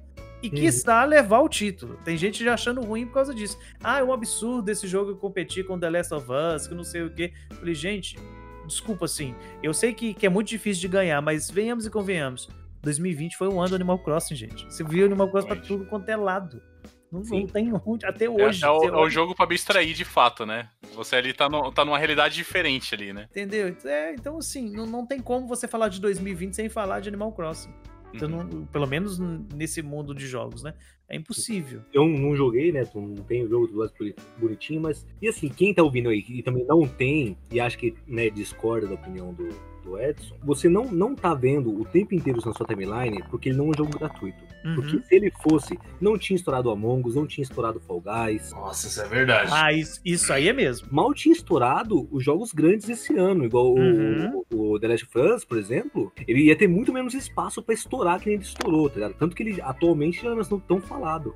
[0.43, 0.55] e Uhum.
[0.55, 1.99] quiçá levar o título.
[2.05, 3.59] Tem gente já achando ruim por causa disso.
[3.83, 7.03] Ah, é um absurdo esse jogo competir com The Last of Us, que não sei
[7.03, 7.33] o quê.
[7.59, 8.19] Falei, gente,
[8.67, 9.35] desculpa assim.
[9.63, 12.49] Eu sei que, que é muito difícil de ganhar, mas venhamos e convenhamos.
[12.83, 14.65] 2020 foi um ano do Animal Crossing, gente.
[14.73, 16.63] Você viu Animal Crossing pra tudo quanto é lado.
[17.11, 17.41] Não, Sim.
[17.43, 18.65] não tem onde, até É, hoje.
[18.65, 20.69] é o, você é o jogo pra abstrair de fato, né?
[20.95, 23.27] Você ali tá, no, tá numa realidade diferente ali, né?
[23.31, 23.75] Entendeu?
[23.85, 27.33] É, então, assim, não, não tem como você falar de 2020 sem falar de Animal
[27.33, 27.73] Crossing.
[28.15, 28.45] Então, Uhum.
[28.45, 30.75] não- pelo menos nesse mundo de jogos, né?
[31.09, 31.83] É impossível.
[31.93, 32.83] Eu não joguei, né?
[32.95, 35.07] Não tenho o jogo do bonitinho, mas.
[35.23, 38.87] E assim, quem tá ouvindo aí e também não tem, e acha que né, discorda
[38.89, 39.49] da opinião do,
[39.85, 43.59] do Edson, você não, não tá vendo o tempo inteiro na sua timeline porque ele
[43.59, 44.43] não é um jogo gratuito.
[44.75, 45.03] Porque Uhum.
[45.03, 48.51] se ele fosse, não tinha estourado Among Us, não tinha estourado Fall Guys.
[48.53, 49.51] Nossa, isso é verdade.
[49.53, 50.89] Ah, isso, isso aí é mesmo.
[50.91, 54.43] Mal tinha estourado os jogos grandes esse ano, igual o- Uhum.
[54.53, 56.13] o, o The Last of Us, por exemplo.
[56.27, 59.15] Ele ia ter muito menos espaço pra estourar que nem ele estourou, tá ligado?
[59.15, 61.35] Tanto que ele atualmente já não é tão falado.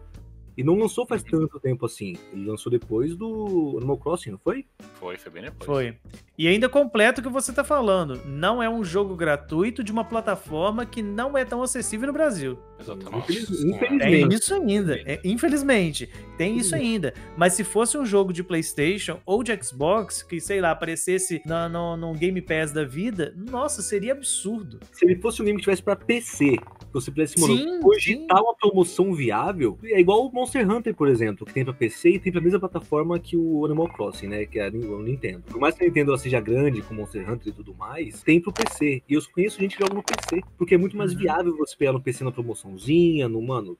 [0.60, 2.16] E não lançou faz tanto tempo assim.
[2.34, 4.66] Ele lançou depois do Animal Crossing, não foi?
[4.94, 5.64] Foi, foi bem depois.
[5.64, 5.96] Foi.
[6.36, 8.20] E ainda completa o que você tá falando.
[8.26, 12.58] Não é um jogo gratuito de uma plataforma que não é tão acessível no Brasil.
[12.78, 13.18] Exatamente.
[13.32, 14.34] Infeliz- Nossa, Tem Infelizmente.
[14.34, 15.00] isso ainda.
[15.06, 17.14] É, infelizmente, tem isso ainda.
[17.36, 21.68] Mas se fosse um jogo de PlayStation ou de Xbox, que, sei lá, aparecesse na,
[21.70, 24.78] no, num Game Pass da vida, nossa, seria absurdo.
[24.92, 26.56] Se ele fosse um game que tivesse pra PC,
[26.92, 31.46] você pudesse mano, Sim, cogitar uma promoção viável, é igual o Monster Hunter, por exemplo,
[31.46, 34.44] que tem pra PC e tem pra mesma plataforma que o Animal Crossing, né?
[34.46, 35.42] Que é a Nintendo.
[35.46, 38.52] Por mais que a Nintendo seja grande, com Monster Hunter e tudo mais, tem pro
[38.52, 39.02] PC.
[39.08, 41.18] E eu conheço gente que joga no PC, porque é muito mais Uhum.
[41.18, 43.76] viável você pegar no PC na promoçãozinha, no, mano,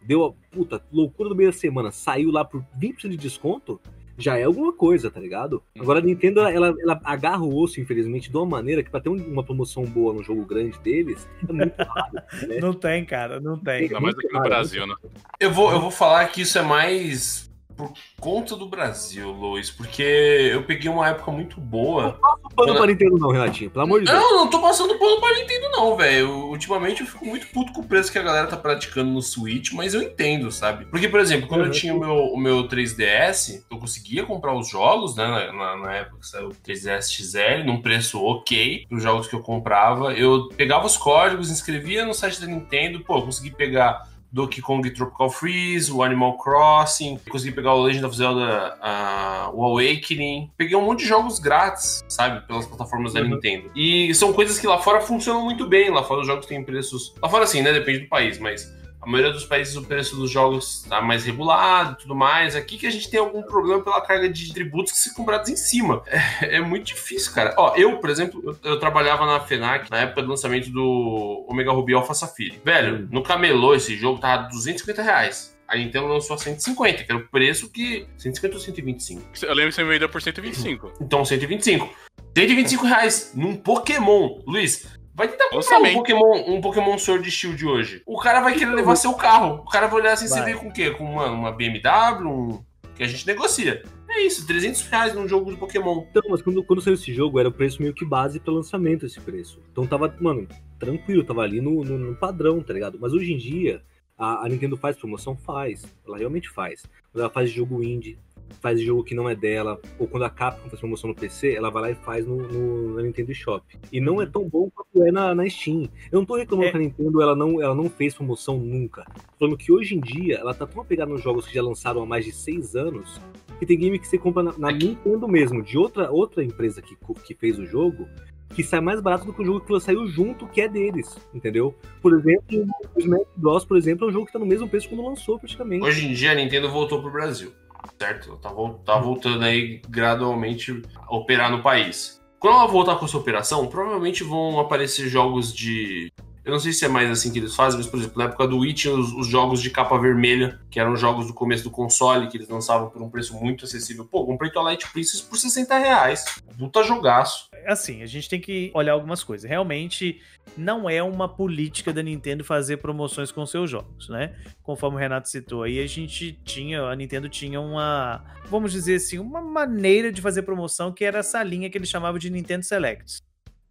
[0.00, 3.80] deu a puta loucura do meio da semana, saiu lá por 20% de desconto,
[4.18, 5.62] já é alguma coisa, tá ligado?
[5.78, 9.08] Agora a Nintendo, ela, ela, agarra o osso, infelizmente, de uma maneira que pra ter
[9.08, 12.12] um- uma promoção boa no jogo grande deles, é muito raro,
[12.46, 12.58] né?
[12.60, 13.82] Não tem, cara, não tem.
[13.82, 14.94] Ainda mais do que no Brasil, né?
[15.40, 20.02] Eu vou, eu vou falar que isso é mais por conta do Brasil, Luiz, porque
[20.02, 22.18] eu peguei uma época muito boa.
[22.22, 24.18] Não pano pra Nintendo não, Renatinho, pelo amor de Deus.
[24.18, 26.30] Não, não tô passando pano pra Nintendo, não, velho.
[26.48, 29.72] Ultimamente eu fico muito puto com o preço que a galera tá praticando no Switch,
[29.72, 30.84] mas eu entendo, sabe?
[30.86, 31.72] Porque, por exemplo, quando eu Uhum.
[31.72, 35.26] tinha o meu, o meu 3DS, eu conseguia comprar os jogos, né?
[35.26, 39.34] Na, na- na época que saiu o 3DS XL, num preço ok, os jogos que
[39.34, 40.12] eu comprava.
[40.12, 44.11] Eu pegava os códigos, inscrevia no site da Nintendo, pô, eu consegui pegar.
[44.32, 49.62] Donkey Kong Tropical Freeze, o Animal Crossing, consegui pegar o Legend of Zelda, ah, o
[49.64, 50.50] Awakening.
[50.56, 52.46] Peguei um monte de jogos grátis, sabe?
[52.46, 53.28] Pelas plataformas da Uhum.
[53.28, 53.70] Nintendo.
[53.76, 55.90] E são coisas que lá fora funcionam muito bem.
[55.90, 57.14] Lá fora os jogos têm preços.
[57.22, 57.72] Lá fora, sim, né?
[57.72, 58.66] Depende do país, mas
[59.02, 62.54] A maioria dos países o preço dos jogos está mais regulado e tudo mais.
[62.54, 65.56] Aqui que a gente tem algum problema pela carga de tributos que se comprados em
[65.56, 66.02] cima.
[66.06, 67.52] É, é muito difícil, cara.
[67.58, 71.72] Ó, eu, por exemplo, eu, eu, trabalhava na FENAC na época do lançamento do Omega
[71.72, 72.60] Ruby Alpha Safiri.
[72.64, 75.58] Velho, no camelô esse jogo tava 250 reais.
[75.66, 78.06] A Nintendo lançou a 150, que era o preço que.
[78.18, 79.22] 150 ou 125?
[79.42, 80.92] Eu lembro que você me vendeu por 125.
[81.00, 81.88] Então, 125.
[82.36, 84.42] 125 reais num Pokémon.
[84.46, 88.02] Luiz, vai tentar comprar um Pokémon, um Pokémon Sword Shield hoje.
[88.06, 89.56] O cara vai querer levar seu carro.
[89.56, 90.38] O cara vai olhar assim, vai.
[90.38, 90.90] você vem com o quê?
[90.90, 92.64] Com uma, uma BMW, um...
[92.94, 93.82] que a gente negocia.
[94.14, 96.04] É isso, 300 reais num jogo de Pokémon.
[96.10, 99.06] Então, mas quando, quando saiu esse jogo, era o preço meio que base para lançamento
[99.06, 99.58] esse preço.
[99.70, 100.46] Então tava, mano,
[100.78, 102.98] tranquilo, tava ali no, no, no padrão, tá ligado?
[103.00, 103.82] Mas hoje em dia,
[104.18, 105.34] a, a, Nintendo faz promoção?
[105.34, 105.86] Faz.
[106.06, 106.84] Ela realmente faz.
[107.14, 108.18] Ela faz jogo indie,
[108.60, 111.70] faz jogo que não é dela, ou quando a Capcom faz promoção no PC, ela
[111.70, 113.64] vai lá e faz no, no na Nintendo Shop.
[113.90, 115.88] E não é tão bom quanto é na, na Steam.
[116.10, 116.70] Eu não tô reclamando é.
[116.70, 119.04] que a Nintendo ela não, ela não fez promoção nunca.
[119.38, 122.02] Tô falando que hoje em dia ela tá tão apegada nos jogos que já lançaram
[122.02, 123.20] há mais de seis anos,
[123.58, 126.96] que tem game que você compra na, na Nintendo mesmo, de outra, outra empresa que,
[127.24, 128.08] que fez o jogo,
[128.52, 131.74] que sai mais barato do que o jogo que saiu junto, que é deles, entendeu?
[132.00, 134.88] Por exemplo, o Smash Bros, por exemplo, é um jogo que tá no mesmo preço
[134.88, 135.84] quando lançou, praticamente.
[135.84, 137.52] Hoje em dia a Nintendo voltou pro Brasil,
[137.98, 138.36] certo?
[138.36, 138.50] Tá,
[138.84, 142.20] tá voltando aí gradualmente a operar no país.
[142.38, 146.12] Quando ela voltar com essa operação, provavelmente vão aparecer jogos de
[146.44, 148.48] eu não sei se é mais assim que eles fazem, mas, por exemplo, na época
[148.48, 151.70] do Wii tinha os, os, jogos de capa vermelha, que eram jogos do começo do
[151.70, 154.04] console, que eles lançavam por um preço muito acessível.
[154.04, 156.24] Pô, comprei Twilight Princess por 60 reais.
[156.58, 157.48] Puta jogaço.
[157.64, 159.48] Assim, a gente tem que olhar algumas coisas.
[159.48, 160.20] Realmente,
[160.56, 164.34] não é uma política da Nintendo fazer promoções com seus jogos, né?
[164.64, 169.20] Conforme o Renato citou aí, a gente tinha, a Nintendo tinha uma, vamos dizer assim,
[169.20, 173.22] uma maneira de fazer promoção que era essa linha que eles chamavam de Nintendo Selects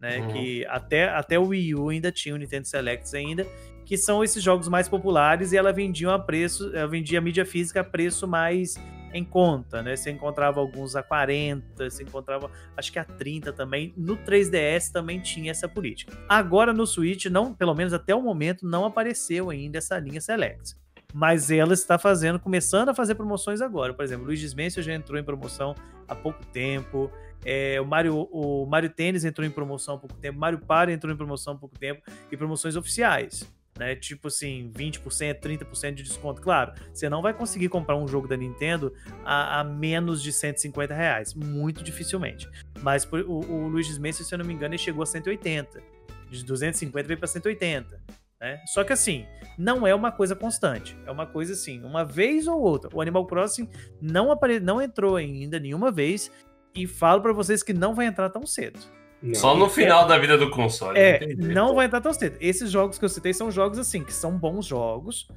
[0.02, 0.18] né?
[0.18, 0.32] Uhum.
[0.32, 3.46] Que até, até o Wii U ainda tinha o Nintendo Selects ainda,
[3.86, 7.46] que são esses jogos mais populares e ela vendia a preço, ela vendia a mídia
[7.46, 8.74] física a preço mais
[9.14, 9.94] em conta, né?
[9.94, 13.92] Você encontrava alguns a 40, você encontrava acho que a 30 também.
[13.96, 16.12] No 3DS também tinha essa política.
[16.28, 20.74] Agora no Switch, não, pelo menos até o momento, não apareceu ainda essa linha Select.
[21.12, 23.92] Mas ela está fazendo, começando a fazer promoções agora.
[23.92, 25.74] Por exemplo, Luigi's Mansion já entrou em promoção
[26.08, 27.10] há pouco tempo.
[27.44, 31.12] É, o, Mario, o Mario Tênis entrou em promoção há pouco tempo, Mario Party entrou
[31.12, 32.00] em promoção há pouco tempo,
[32.30, 33.50] e promoções oficiais.
[33.78, 35.00] Né, tipo assim, 20%,
[35.40, 36.42] 30% de desconto.
[36.42, 38.92] Claro, você não vai conseguir comprar um jogo da Nintendo
[39.24, 42.46] a, a menos de 150 reais, muito dificilmente.
[42.82, 45.82] Mas o, o Luigi's Mansion, se eu não me engano, ele chegou a 180.
[46.30, 47.98] De 250 veio para 180.
[48.42, 48.60] Né?
[48.66, 49.24] Só que assim,
[49.56, 50.98] não é uma coisa constante.
[51.06, 52.90] É uma coisa assim, uma vez ou outra.
[52.92, 53.68] O Animal Crossing
[54.00, 54.58] não, apare...
[54.58, 56.28] não entrou ainda nenhuma vez
[56.74, 58.80] e falo para vocês que não vai entrar tão cedo.
[59.22, 59.36] Não.
[59.36, 60.98] Só no final é, da vida do console.
[60.98, 62.36] É, não vai entrar tão cedo.
[62.40, 65.28] Esses jogos que eu citei são jogos assim, que são bons jogos,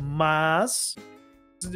[0.00, 0.96] mas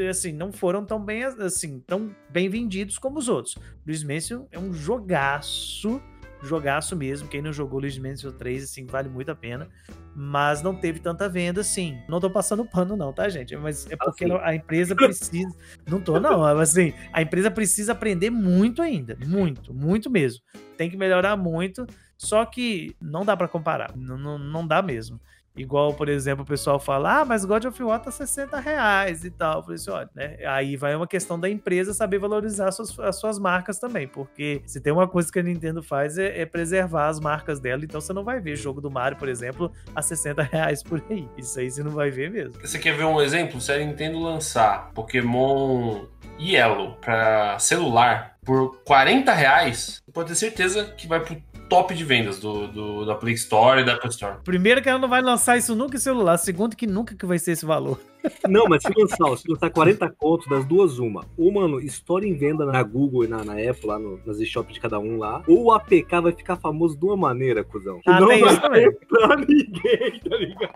[0.09, 3.59] assim, não foram tão bem assim, tão bem vendidos como os outros.
[3.86, 6.01] Luiz Mansion é um jogaço
[6.43, 7.28] jogaço mesmo.
[7.28, 9.68] Quem não jogou Luigi's Mansion 3, assim, vale muito a pena.
[10.14, 11.99] Mas não teve tanta venda assim.
[12.09, 13.57] Não tô passando pano, não, tá, gente?
[13.57, 14.39] Mas é porque assim.
[14.43, 15.55] a empresa precisa.
[15.86, 16.41] Não tô, não.
[16.41, 19.16] Mas assim, a empresa precisa aprender muito ainda.
[19.24, 20.43] Muito, muito mesmo.
[20.76, 21.86] Tem que melhorar muito.
[22.16, 23.97] Só que não dá para comparar.
[23.97, 25.20] Não, não, não dá mesmo.
[25.59, 29.31] Igual, por exemplo, o pessoal fala, ah, mas God of War tá 60 reais e
[29.31, 29.59] tal.
[29.59, 30.39] Eu falei assim, olha, né?
[30.47, 34.63] Aí vai uma questão da empresa saber valorizar as suas, as suas marcas também, porque
[34.67, 38.01] se tem uma coisa que a Nintendo faz é, é, preservar as marcas dela, então
[38.01, 41.29] você não vai ver jogo do Mario, por exemplo, a 60 reais por aí.
[41.37, 42.55] Isso aí você não vai ver mesmo.
[42.61, 43.61] Você quer ver um exemplo?
[43.61, 46.05] Se a Nintendo lançar Pokémon
[46.41, 51.37] Yellow para celular por 40 reais, pode ter certeza que vai pro
[51.69, 54.37] top de vendas do, do, da Play Store e da Apple Store.
[54.45, 56.39] Primeiro que ela não vai lançar isso nunca em celular.
[56.39, 58.01] Segundo que nunca que vai ser esse valor.
[58.49, 61.25] Não, mas se lançar, se lançar 40 contos das duas, uma.
[61.37, 64.75] Ou, mano, história em venda na Google e na, na Apple, lá no, nas shops
[64.75, 65.43] de cada um lá.
[65.47, 68.01] Ou o APK vai ficar famoso de uma maneira, cuzão.
[68.07, 68.93] Ah, não vai isso também.
[69.09, 70.75] pra ninguém, tá ligado?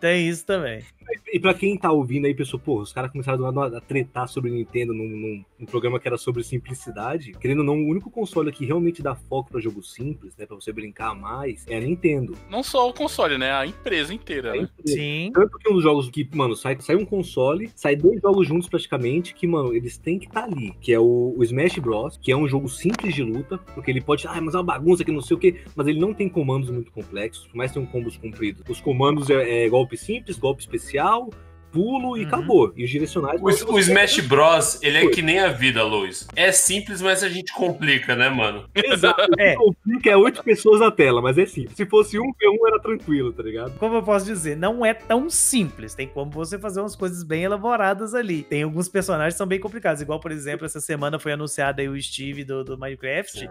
[0.00, 0.84] Tem isso também.
[1.32, 4.94] E pra quem tá ouvindo aí, pessoal, pô, os caras começaram a, tretar sobre Nintendo
[4.94, 7.32] num, num, num, programa que era sobre simplicidade.
[7.38, 10.46] Querendo ou não, o único console que realmente dá foco pra jogo simples, né?
[10.46, 12.36] Pra você brincar mais, é a Nintendo.
[12.50, 13.52] Não só o console, né?
[13.52, 14.58] A empresa inteira, né?
[14.58, 14.98] Empresa.
[14.98, 15.30] Sim.
[15.34, 18.68] Tanto que um dos jogos que, mano, sai, sai um console, sai dois jogos juntos
[18.68, 20.74] praticamente, que, mano, eles têm que estar tá ali.
[20.80, 24.00] Que é o, o, Smash Bros, que é um jogo simples de luta, porque ele
[24.00, 26.28] pode, ah, mas é uma bagunça que não sei o quê, mas ele não tem
[26.28, 28.62] comandos muito complexos, por mais que tenham combos compridos.
[28.68, 31.30] Os comandos é, é golpe simples, golpe especial,
[31.72, 32.26] pulo e Uhum.
[32.26, 32.72] acabou.
[32.76, 33.40] E os direcionais.
[33.40, 36.26] O, o Smash Bros, ele é que nem a vida, Luiz.
[36.36, 38.68] É simples, mas a gente complica, né, mano?
[38.74, 39.22] Exato.
[39.38, 39.54] É.
[39.54, 41.76] O complica é oito pessoas na tela, mas é simples.
[41.76, 43.78] Se fosse um v um era tranquilo, tá ligado?
[43.78, 45.94] Como eu posso dizer, não é tão simples.
[45.94, 48.42] Tem como você fazer umas coisas bem elaboradas ali.
[48.42, 50.02] Tem alguns personagens que são bem complicados.
[50.02, 53.48] Igual, por exemplo, essa semana foi anunciado aí o Steve do, do Minecraft.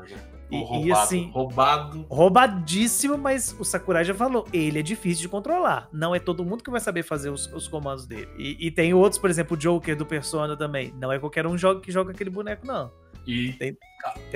[0.50, 2.06] E roubado, assim- roubado.
[2.10, 4.46] Roubadíssimo, mas o Sakurai já falou.
[4.54, 5.90] Ele é difícil de controlar.
[5.92, 8.30] Não é todo mundo que vai saber fazer os, os comandos dele.
[8.38, 10.94] E, e tem outros, por exemplo, o Joker do Persona também.
[11.00, 12.92] Não é qualquer um joga, que joga aquele boneco, não.
[13.26, 13.78] E Tem-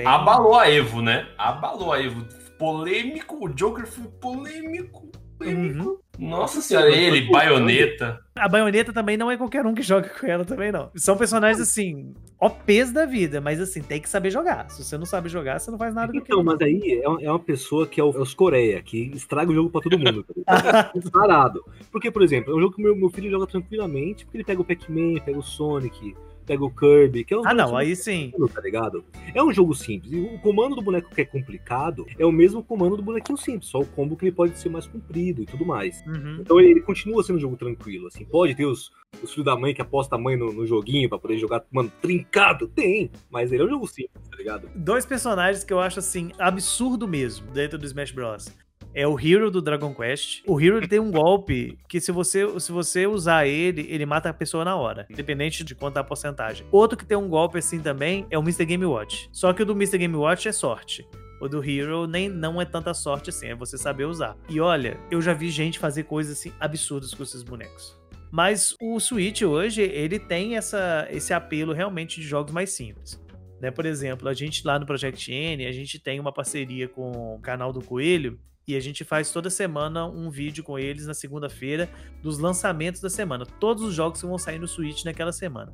[0.06, 1.26] abalou a Evo, né?
[1.38, 2.26] Abalou a Evo.
[2.58, 5.10] Polêmico, o Joker foi polêmico.
[5.42, 6.02] Polêmico.
[6.18, 8.20] Nossa senhora, ele, baioneta.
[8.36, 10.90] A baioneta também não é qualquer um que joga com ela também, não.
[10.94, 14.70] São personagens, assim, OPs da vida, mas assim, tem que saber jogar.
[14.70, 16.44] Se você não sabe jogar, você não faz nada com Então, aquilo.
[16.44, 19.50] mas aí é uma- é uma pessoa que é, o- é os Coreia, que estraga
[19.50, 20.24] o jogo pra todo mundo.
[20.44, 20.92] Tá ligado?
[21.12, 21.64] Parado.
[21.90, 24.60] Porque, por exemplo, é um jogo que meu, meu filho joga tranquilamente, porque ele pega
[24.60, 26.14] o Pac-Man, pega o Sonic,
[26.52, 28.32] pega o Kirby, que é um Ah, não, aí sim.
[28.52, 29.04] tá ligado?
[29.34, 30.12] É um jogo simples.
[30.12, 33.70] E o comando do boneco que é complicado é o mesmo comando do bonequinho simples,
[33.70, 36.02] só o combo que ele pode ser mais comprido e tudo mais.
[36.06, 36.38] Uhum.
[36.40, 38.24] Então ele continua sendo um jogo tranquilo, assim.
[38.24, 38.90] Pode ter os,
[39.22, 41.90] os filhos da mãe que aposta a mãe no, no joguinho pra poder jogar, mano,
[42.00, 42.68] trincado?
[42.68, 44.68] Tem, mas ele é um jogo simples, tá ligado?
[44.74, 48.52] Dois personagens que eu acho, assim, absurdo mesmo dentro do Smash Bros.
[48.94, 50.42] É o Hero do Dragon Quest.
[50.46, 54.34] O Hero tem um golpe que, se você, se você usar ele, ele mata a
[54.34, 56.66] pessoa na hora, independente de quanto a porcentagem.
[56.70, 58.66] Outro que tem um golpe assim também é o Mr.
[58.66, 59.30] Game Watch.
[59.32, 59.96] Só que o do Mr.
[59.96, 61.06] Game Watch é sorte.
[61.40, 64.36] O do Hero nem não é tanta sorte assim, é você saber usar.
[64.48, 67.98] E olha, eu já vi gente fazer coisas assim absurdas com esses bonecos.
[68.30, 73.20] Mas o Switch hoje, ele tem essa, esse apelo realmente de jogos mais simples.
[73.60, 73.70] Né?
[73.70, 77.40] Por exemplo, a gente lá no Project N, a gente tem uma parceria com o
[77.40, 81.90] canal do Coelho e a gente faz toda semana um vídeo com eles na segunda-feira
[82.22, 83.44] dos lançamentos da semana.
[83.44, 85.72] Todos os jogos que vão sair no Switch naquela semana.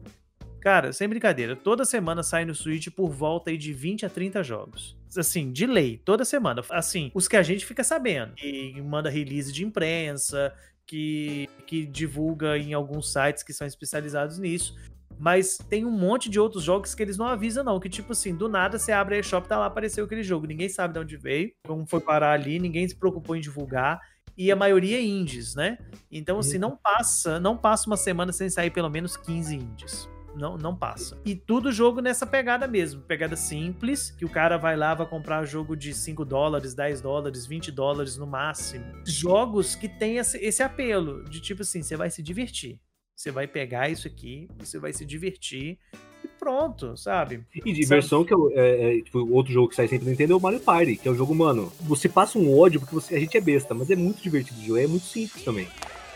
[0.61, 4.97] Cara, sem brincadeira, toda semana sai no Switch por volta de 20 a 30 jogos.
[5.17, 6.63] Assim, de lei, toda semana.
[6.71, 8.35] Assim, os que a gente fica sabendo.
[8.43, 10.53] E manda release de imprensa,
[10.87, 14.75] que, que divulga em alguns sites que são especializados nisso.
[15.19, 17.81] Mas tem um monte de outros jogos que eles não avisam, não.
[17.81, 20.47] Que, tipo assim, do nada você abre a eShop tá lá, apareceu aquele jogo.
[20.47, 24.01] Ninguém sabe de onde veio, como foi parar ali, ninguém se preocupou em divulgar.
[24.37, 25.79] E a maioria é indies, né?
[26.13, 30.09] Então, assim, não passa, não passa uma semana sem sair pelo menos 15 indies.
[30.37, 31.19] Não, não passa.
[31.25, 33.03] E tudo jogo nessa pegada mesmo.
[33.03, 37.45] Pegada simples, que o cara vai lá, vai comprar jogo de 5 dólares, 10 dólares,
[37.45, 38.85] 20 dólares no máximo.
[39.05, 42.81] Jogos que tem esse, esse apelo, de tipo assim, você vai se divertir.
[43.19, 45.77] Você vai pegar isso aqui, você vai se divertir
[46.25, 47.41] e pronto, sabe?
[47.67, 50.35] E diversão, que é, o- é- é, tipo, outro jogo que sai sempre no Nintendo
[50.35, 53.17] é o Mario Party, que é um jogo, mano, você passa um ódio porque você,
[53.17, 55.67] a gente é besta, mas é muito divertido é muito simples também.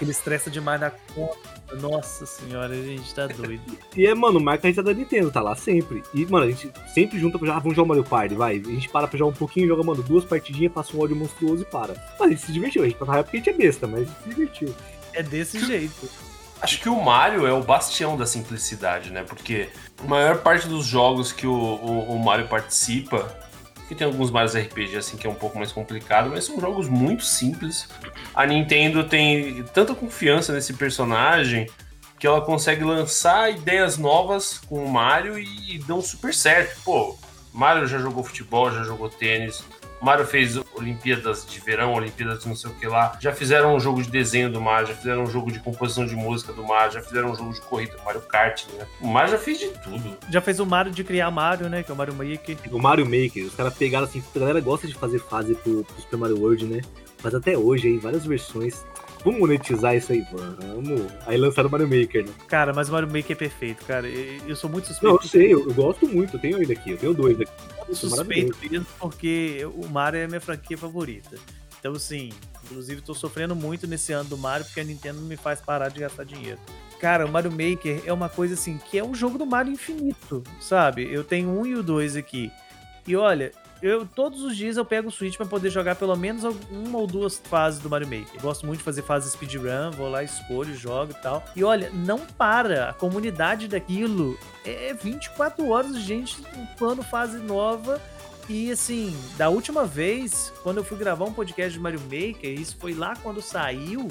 [0.01, 1.39] Ele estressa demais na conta.
[1.81, 3.63] Nossa senhora, a gente tá doido.
[3.99, 6.05] E é, mano, marca a gente da Nintendo, tá lá sempre.
[6.15, 8.59] E, mano, a gente sempre junta pra jogar, ah, vamos jogar Mario Party, vai.
[8.59, 11.63] A gente para pra jogar um pouquinho, joga, mano, duas partidinhas, passa um ódio monstruoso
[11.63, 11.95] e para.
[12.21, 14.03] Mas a gente se divertiu, a gente passa raiva porque a gente é besta, mas
[14.03, 14.75] a gente se divertiu.
[15.15, 16.09] É desse jeito.
[16.63, 19.25] Acho que o Mario é o bastião da simplicidade, né?
[19.25, 23.37] Porque a maior parte dos jogos que o, o, o Mario participa,
[23.89, 26.89] que tem alguns Marios RPG assim que é um pouco mais complicado, mas são jogos
[26.89, 27.89] muito simples.
[28.33, 31.69] A Nintendo tem tanta confiança nesse personagem
[32.17, 36.81] que ela consegue lançar ideias novas com o Mario e dão super certo.
[36.85, 37.19] Pô,
[37.53, 39.65] Mario já jogou futebol, já jogou tênis.
[40.03, 43.17] Mario fez Olimpíadas de verão, Olimpíadas de não sei o que lá.
[43.21, 46.17] Já fizeram um jogo de desenho do Mario, já fizeram um jogo de composição de
[46.17, 48.85] música do Mario, já fizeram um jogo de corrida do Mario Kart, né?
[49.01, 50.17] O Mario já fez de tudo.
[50.29, 51.85] Já fez o Mario de criar Mario, né?
[51.85, 52.57] Que é o Mario Maker.
[52.73, 56.01] O Mario Maker, os caras pegaram assim, a galera gosta de fazer fase pro, pro
[56.01, 56.81] Super Mario World, né?
[57.23, 58.85] Mas até hoje aí, várias versões.
[59.25, 61.13] Vamos monetizar isso aí, vamos.
[61.27, 62.33] Aí lançaram o Mario Maker, né?
[62.49, 64.09] Cara, mas o Mario Maker é perfeito, cara.
[64.09, 65.17] Eu sou muito Não, suspeito.
[65.25, 67.53] eu sei, eu, eu gosto muito, eu tenho ainda aqui, eu tenho dois aqui.
[67.89, 71.37] Eu sou suspeito mesmo porque o Mario é a minha franquia favorita.
[71.79, 72.31] Então, assim,
[72.65, 75.89] inclusive tô sofrendo muito nesse ano do Mario porque a Nintendo não me faz parar
[75.89, 76.59] de gastar dinheiro.
[77.01, 80.43] Cara, o Mario Maker é uma coisa assim, que é um jogo do Mario infinito,
[80.61, 81.13] sabe?
[81.13, 82.51] Eu tenho um e o dois aqui.
[83.07, 83.51] E olha,
[83.83, 87.07] eu todos os dias eu pego o Switch pra poder jogar pelo menos uma ou
[87.07, 88.41] duas fases do Mario Maker.
[88.41, 91.45] Gosto muito de fazer fase speedrun, vou lá, escolho, jogo e tal.
[91.57, 92.91] E olha, não para.
[92.91, 98.01] A comunidade daquilo é 24 horas de gente upando fase nova.
[98.49, 102.77] E assim, da última vez, quando eu fui gravar um podcast de Mario Maker, isso
[102.79, 104.09] foi lá quando saiu,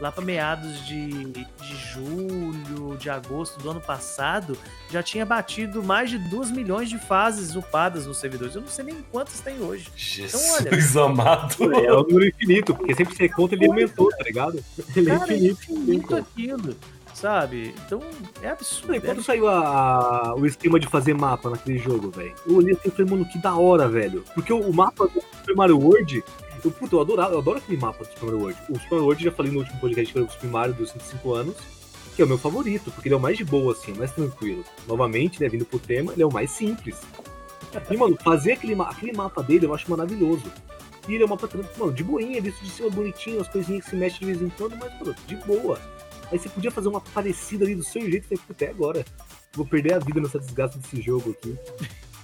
[0.00, 4.56] lá para meados de, de julho, de agosto do ano passado,
[4.90, 8.54] já tinha batido mais de 2 milhões de fases upadas nos servidores.
[8.54, 9.88] Eu não sei nem quantas tem hoje.
[9.96, 11.56] Jesus amado.
[11.74, 14.62] É o número infinito, porque sempre que você conta ele aumentou, tá ligado?
[14.96, 15.72] Ele é Cara, é infinito.
[15.72, 16.20] infinito como.
[16.20, 16.76] aquilo.
[17.14, 17.74] sabe?
[17.84, 18.00] Então
[18.40, 18.94] é absurdo.
[18.94, 22.72] E é quando saiu a- o esquema de fazer mapa naquele jogo, velho, eu olhei
[22.74, 24.24] assim e falei, mano, que da hora, velho.
[24.34, 26.22] Porque o, o mapa do Super Mario World,
[26.64, 28.60] eu, puta, eu, eu adoro aquele mapa do Super Mario World.
[28.62, 30.90] O Super Mario World, já falei no último podcast que foi o Super Mario dos
[30.90, 31.56] 105 anos,
[32.14, 34.12] que é o meu favorito, porque ele é o mais de boa, assim, o mais
[34.12, 34.64] tranquilo.
[34.86, 36.96] Novamente, né, vindo pro tema, ele é o mais simples.
[37.90, 40.44] E, mano, fazer aquele, aquele mapa dele eu acho maravilhoso.
[41.08, 41.48] E ele é um mapa,
[41.78, 44.48] mano, de boinha, visto de cima bonitinho, as coisinhas que se mexem de vez em
[44.50, 45.78] quando, mas, mano, de boa.
[46.30, 49.04] Aí você podia fazer uma parecida ali do seu jeito, eu falei, puta, é agora.
[49.52, 51.56] Vou perder a vida nessa desgraça desse jogo aqui.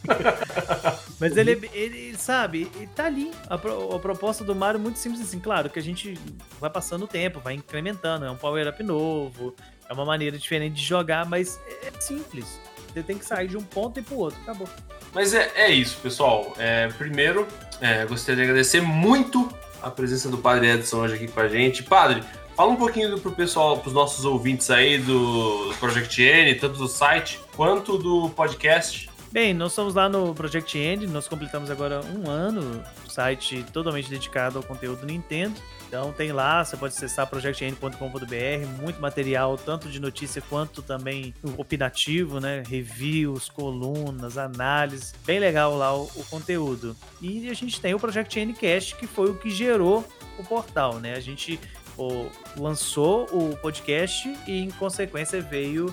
[1.21, 3.31] Mas ele, é- ele sabe, ele tá ali.
[3.49, 5.39] A, pro- a proposta do Mario é muito simples assim.
[5.41, 6.19] Claro que a gente
[6.61, 8.25] vai passando o tempo, vai incrementando.
[8.25, 9.55] É um power-up novo,
[9.89, 12.61] é uma maneira diferente de jogar, mas é simples.
[12.93, 14.41] Você tem que sair de um ponto e pro outro.
[14.43, 14.69] Acabou.
[15.13, 16.55] Mas é, é isso, pessoal.
[16.59, 17.47] É, primeiro,
[17.81, 19.49] é, gostaria de agradecer muito
[19.83, 21.83] a presença do Padre Edson hoje aqui com a gente.
[21.83, 22.23] Padre,
[22.57, 26.89] fala um pouquinho do, pro pessoal, pros nossos ouvintes aí do Project N, tanto do
[26.89, 29.09] site quanto do podcast.
[29.35, 34.59] Bem, nós estamos lá no Project End, nós completamos agora um ano, site totalmente dedicado
[34.59, 35.61] ao conteúdo Nintendo.
[35.89, 42.39] Então tem lá, você pode acessar projectend.com.br, muito material, tanto de notícia quanto também opinativo,
[42.39, 42.63] né?
[42.65, 45.13] Reviews, colunas, análises.
[45.27, 46.97] Bem legal lá o, o conteúdo.
[47.21, 50.07] E a gente tem o Project N Cast, que foi o que gerou
[50.39, 51.15] o portal, né?
[51.15, 51.59] A gente
[51.97, 52.27] pô,
[52.57, 55.93] lançou o podcast e, em consequência, veio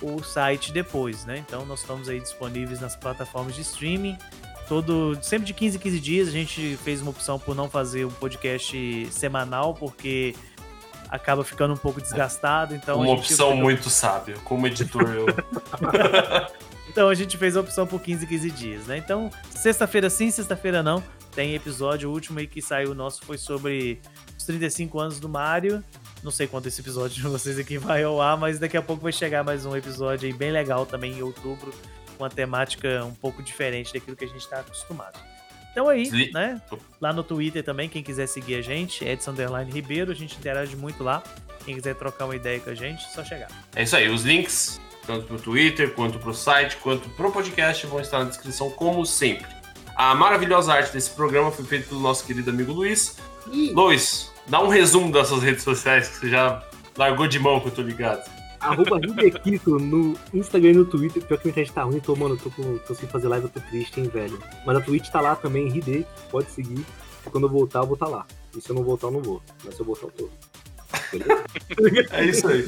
[0.00, 1.38] o site depois, né?
[1.38, 4.16] Então nós estamos aí disponíveis nas plataformas de streaming.
[4.68, 8.04] Todo, sempre de 15 em 15 dias a gente fez uma opção por não fazer
[8.04, 10.34] um podcast semanal, porque
[11.08, 12.74] acaba ficando um pouco desgastado.
[12.74, 14.36] Então Uma opção muito sábia.
[14.44, 15.26] Como editor, eu.
[16.90, 18.98] Então a gente fez a opção por 15 em 15 dias, né?
[18.98, 21.00] Então, sexta-feira sim, sexta-feira não.
[21.32, 24.00] Tem episódio, o último aí que saiu nosso foi sobre
[24.36, 25.84] os 35 anos do Mario.
[26.22, 29.02] Não sei quanto esse episódio de vocês aqui vai ao ar, mas daqui a pouco
[29.02, 31.72] vai chegar mais um episódio aí bem legal também em outubro,
[32.16, 35.18] com uma temática um pouco diferente daquilo que a gente está acostumado.
[35.72, 36.60] Então aí, Sli- né?
[37.00, 40.76] Lá no Twitter também, quem quiser seguir a gente, Edson Underline Ribeiro, a gente interage
[40.76, 41.22] muito lá.
[41.64, 43.48] Quem quiser trocar uma ideia com a gente, só chegar.
[43.74, 48.00] É isso aí, os links, tanto pro Twitter, quanto pro site, quanto pro podcast, vão
[48.00, 49.46] estar na descrição, como sempre.
[49.96, 53.16] A maravilhosa arte desse programa foi feita pelo nosso querido amigo Luiz.
[53.46, 56.62] Luiz, dá um resumo das suas redes sociais que você já
[56.96, 58.28] largou de mão, que eu tô ligado.
[58.60, 61.24] Arroba Ribequito no Instagram e no Twitter.
[61.24, 63.50] Pior que a internet tá ruim, tô, mano, tô, com, tô sem fazer live, eu
[63.50, 64.38] tô triste, hein, velho.
[64.66, 66.84] Mas a Twitch tá lá também, RD, pode seguir.
[67.26, 68.26] E quando eu voltar, eu vou estar lá.
[68.54, 69.42] E se eu não voltar, eu não vou.
[69.64, 70.28] Mas se eu voltar, eu tô.
[71.10, 71.44] Beleza?
[72.12, 72.66] É isso aí.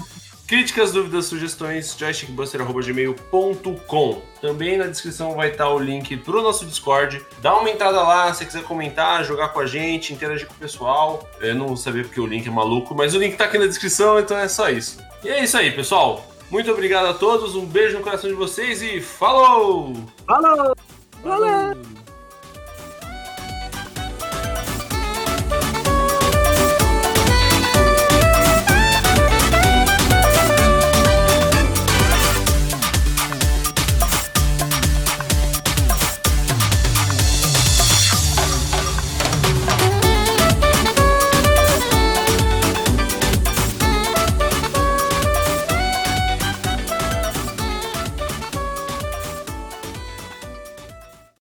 [0.53, 4.22] Críticas, dúvidas, sugestões, joystickbuster.gmail.com.
[4.38, 7.24] Também na descrição vai estar o link pro nosso Discord.
[7.40, 11.26] Dá uma entrada lá, se quiser comentar, jogar com a gente, interagir com o pessoal.
[11.40, 13.64] Eu não vou saber porque o link é maluco, mas o link tá aqui na
[13.64, 15.03] descrição, então é só isso.
[15.24, 16.22] E é isso aí, pessoal.
[16.50, 19.94] Muito obrigado a todos, um beijo no coração de vocês e falou!
[20.26, 20.76] Falou!
[21.22, 22.01] Falou!